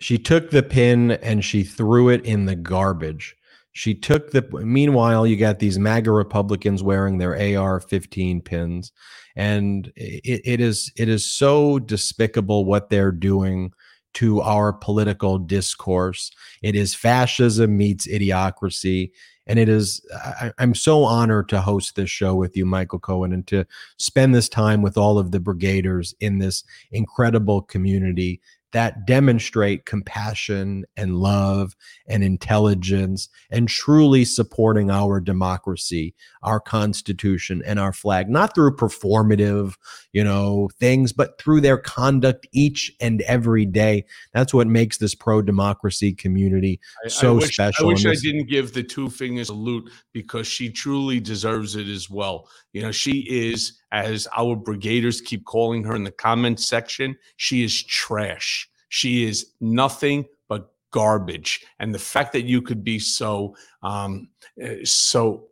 [0.00, 3.37] She took the pin and she threw it in the garbage.
[3.78, 4.42] She took the.
[4.50, 8.90] Meanwhile, you got these MAGA Republicans wearing their AR-15 pins,
[9.36, 13.72] and it, it is it is so despicable what they're doing
[14.14, 16.32] to our political discourse.
[16.60, 19.12] It is fascism meets idiocracy.
[19.46, 23.32] And it is, I, am so honored to host this show with you, Michael Cohen,
[23.32, 23.64] and to
[23.96, 28.42] spend this time with all of the brigaders in this incredible community
[28.72, 31.74] that demonstrate compassion and love
[32.06, 39.74] and intelligence and truly supporting our democracy, our constitution and our flag, not through performative,
[40.12, 44.04] you know, things, but through their conduct each and every day.
[44.32, 47.86] That's what makes this pro democracy community so I wish, special.
[47.86, 52.10] I wish I didn't give the two fingers salute because she truly deserves it as
[52.10, 52.48] well.
[52.78, 57.64] You know, she is, as our brigaders keep calling her in the comments section, she
[57.64, 58.70] is trash.
[58.88, 61.66] She is nothing but garbage.
[61.80, 64.28] And the fact that you could be so, um,
[64.60, 65.48] eh, so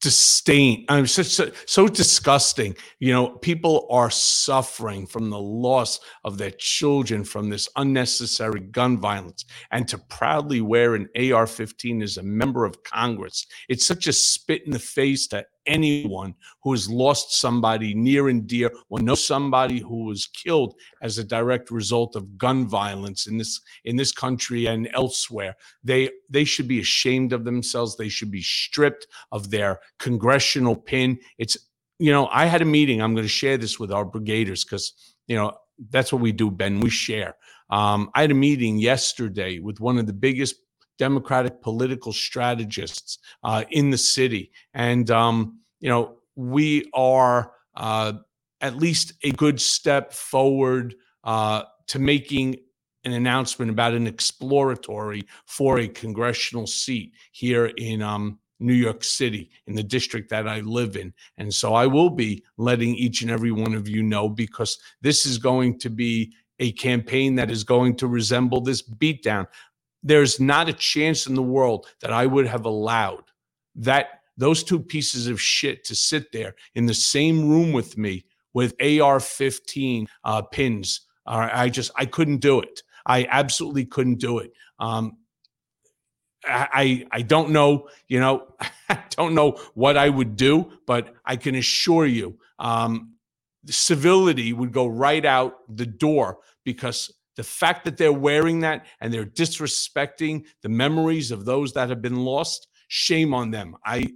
[0.00, 6.36] disdain i'm so, so, so disgusting you know people are suffering from the loss of
[6.36, 12.22] their children from this unnecessary gun violence and to proudly wear an ar-15 as a
[12.22, 17.40] member of congress it's such a spit in the face to anyone who has lost
[17.40, 22.38] somebody near and dear or know somebody who was killed as a direct result of
[22.38, 25.54] gun violence in this in this country and elsewhere.
[25.84, 27.96] They they should be ashamed of themselves.
[27.96, 31.18] They should be stripped of their congressional pin.
[31.38, 31.56] It's
[32.00, 35.14] you know i had a meeting i'm going to share this with our brigaders because
[35.28, 35.52] you know
[35.90, 37.36] that's what we do ben we share.
[37.68, 40.56] Um, i had a meeting yesterday with one of the biggest
[41.00, 44.52] Democratic political strategists uh, in the city.
[44.74, 48.12] And, um, you know, we are uh,
[48.60, 50.94] at least a good step forward
[51.24, 52.56] uh, to making
[53.04, 59.50] an announcement about an exploratory for a congressional seat here in um, New York City,
[59.66, 61.14] in the district that I live in.
[61.38, 65.24] And so I will be letting each and every one of you know because this
[65.24, 69.46] is going to be a campaign that is going to resemble this beatdown
[70.02, 73.24] there's not a chance in the world that I would have allowed
[73.76, 78.24] that those two pieces of shit to sit there in the same room with me
[78.54, 81.02] with AR-15 uh, pins.
[81.26, 82.82] Uh, I just I couldn't do it.
[83.06, 84.52] I absolutely couldn't do it.
[84.78, 85.18] Um,
[86.46, 88.54] I I don't know, you know,
[88.88, 93.14] I don't know what I would do, but I can assure you, um,
[93.66, 99.12] civility would go right out the door because the fact that they're wearing that and
[99.12, 103.76] they're disrespecting the memories of those that have been lost, shame on them.
[103.84, 104.06] I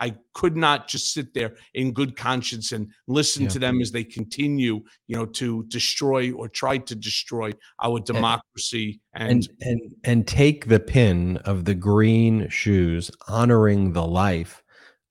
[0.00, 3.48] I could not just sit there in good conscience and listen yeah.
[3.50, 7.52] to them as they continue, you know, to destroy or try to destroy
[7.82, 14.06] our democracy and and and, and take the pin of the green shoes honoring the
[14.06, 14.62] life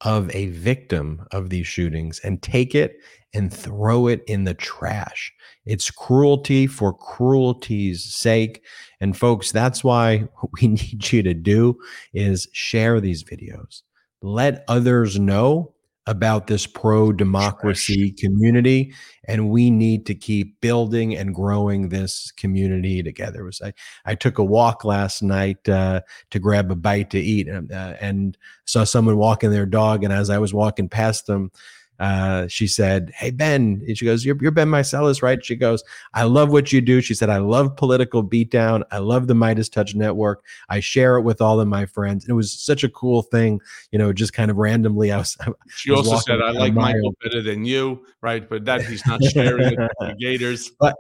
[0.02, 2.97] of a victim of these shootings and take it
[3.34, 5.32] and throw it in the trash.
[5.66, 8.64] It's cruelty for cruelty's sake.
[9.02, 11.78] And folks, that's why what we need you to do
[12.14, 13.82] is share these videos.
[14.22, 15.74] Let others know
[16.08, 18.93] about this pro democracy community
[19.28, 23.43] and we need to keep building and growing this community together.
[23.43, 23.74] Was I,
[24.06, 27.93] I took a walk last night uh, to grab a bite to eat and, uh,
[28.02, 31.52] and saw someone walking their dog and as i was walking past them
[32.00, 35.43] uh, she said, Hey, Ben, and she goes, you're, you're Ben Meiselas, right?
[35.43, 35.84] She goes,
[36.14, 37.02] I love what you do.
[37.02, 38.84] She said, I love political beatdown.
[38.91, 40.43] I love the MeidasTouch network.
[40.70, 42.24] I share it with all of my friends.
[42.24, 43.60] And it was such a cool thing,
[43.91, 45.12] you know, just kind of randomly.
[45.12, 45.38] I was,
[45.70, 48.47] she was also said, I like Michael better than you, right?
[48.47, 50.72] But that he's not sharing it with the Gators.
[50.80, 50.95] But,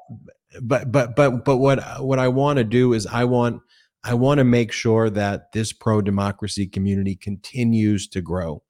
[0.61, 3.61] but, but, but, but what, what I want to do is I want,
[4.03, 8.63] I want to make sure that this pro democracy community continues to grow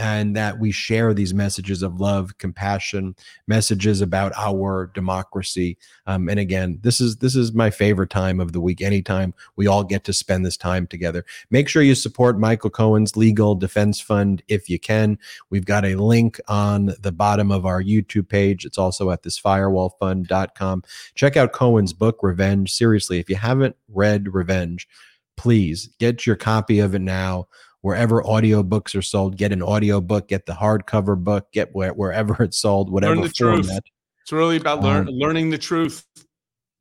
[0.00, 3.14] and that we share these messages of love, compassion,
[3.46, 5.76] messages about our democracy.
[6.06, 8.80] Um, and again, this is this is my favorite time of the week.
[8.80, 11.24] Anytime we all get to spend this time together.
[11.50, 15.18] Make sure you support Michael Cohen's Legal Defense Fund if you can.
[15.50, 18.64] We've got a link on the bottom of our YouTube page.
[18.64, 20.82] It's also at thisfirewallfund.com.
[21.14, 22.72] Check out Cohen's book, Revenge.
[22.72, 24.88] Seriously, if you haven't read Revenge,
[25.36, 27.48] please get your copy of it now
[27.82, 29.36] wherever audiobooks are sold.
[29.36, 33.30] Get an audiobook, get the hardcover book, get where, wherever it's sold, whatever Learn the
[33.30, 33.64] format.
[33.64, 33.80] Truth.
[34.22, 36.06] It's really about learn, um, learning the truth.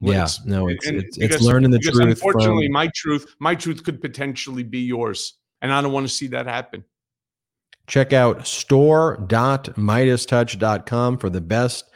[0.02, 2.00] Yeah, it's, no, it's it's, because, it's learning the truth.
[2.00, 6.14] Unfortunately, from, my truth, my truth could potentially be yours, and I don't want to
[6.14, 6.86] see that happen.
[7.88, 11.89] Check out store.meidastouch.com for the best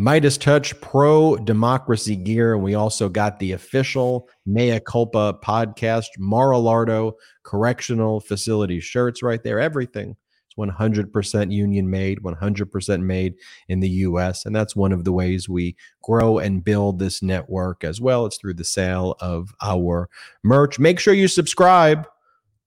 [0.00, 2.54] MeidasTouch Pro Democracy gear.
[2.54, 9.60] And we also got the official Mea Culpa podcast, Mar-a-Lardo Correctional Facility shirts right there.
[9.60, 13.34] Everything It's 100% union made, 100% made
[13.68, 14.46] in the US.
[14.46, 18.24] And that's one of the ways we grow and build this network as well.
[18.24, 20.08] It's through the sale of our
[20.42, 20.78] merch.
[20.78, 22.06] Make sure you subscribe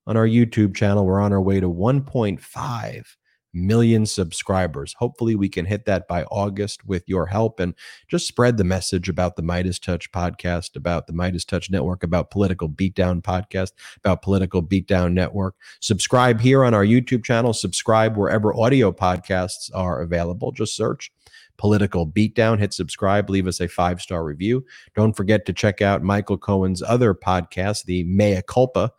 [0.06, 1.04] on our YouTube channel.
[1.04, 3.06] We're on our way to 1.5
[3.54, 4.94] million subscribers.
[4.94, 7.74] Hopefully, we can hit that by August with your help and
[8.08, 13.22] just spread the message about the MeidasTouch podcast, about the MeidasTouch Network, about Political Beatdown
[13.22, 15.56] podcast, about Political Beatdown Network.
[15.80, 20.52] Subscribe here on our YouTube channel, subscribe wherever audio podcasts are available.
[20.52, 21.12] Just search
[21.58, 24.66] Political Beatdown, hit subscribe, leave us a five star review.
[24.96, 28.92] Don't forget to check out Michael Cohen's other podcast, the Mea Culpa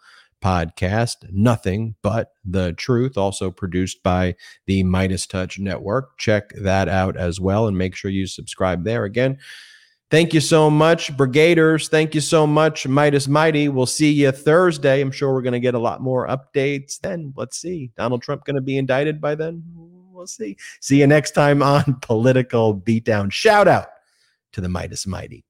[0.44, 4.34] podcast, Nothing But the Truth, also produced by
[4.66, 6.18] the MeidasTouch Network.
[6.18, 9.04] Check that out as well and make sure you subscribe there.
[9.04, 9.38] Again,
[10.10, 11.88] thank you so much, Brigaders.
[11.88, 13.68] Thank you so much, Meidas Mighty.
[13.68, 15.00] We'll see you Thursday.
[15.00, 17.32] I'm sure we're going to get a lot more updates then.
[17.34, 17.90] Let's see.
[17.96, 19.62] Donald Trump going to be indicted by then?
[19.74, 20.58] We'll see.
[20.80, 23.32] See you next time on Political Beatdown.
[23.32, 23.86] Shout out
[24.52, 25.44] to the Meidas Mighty.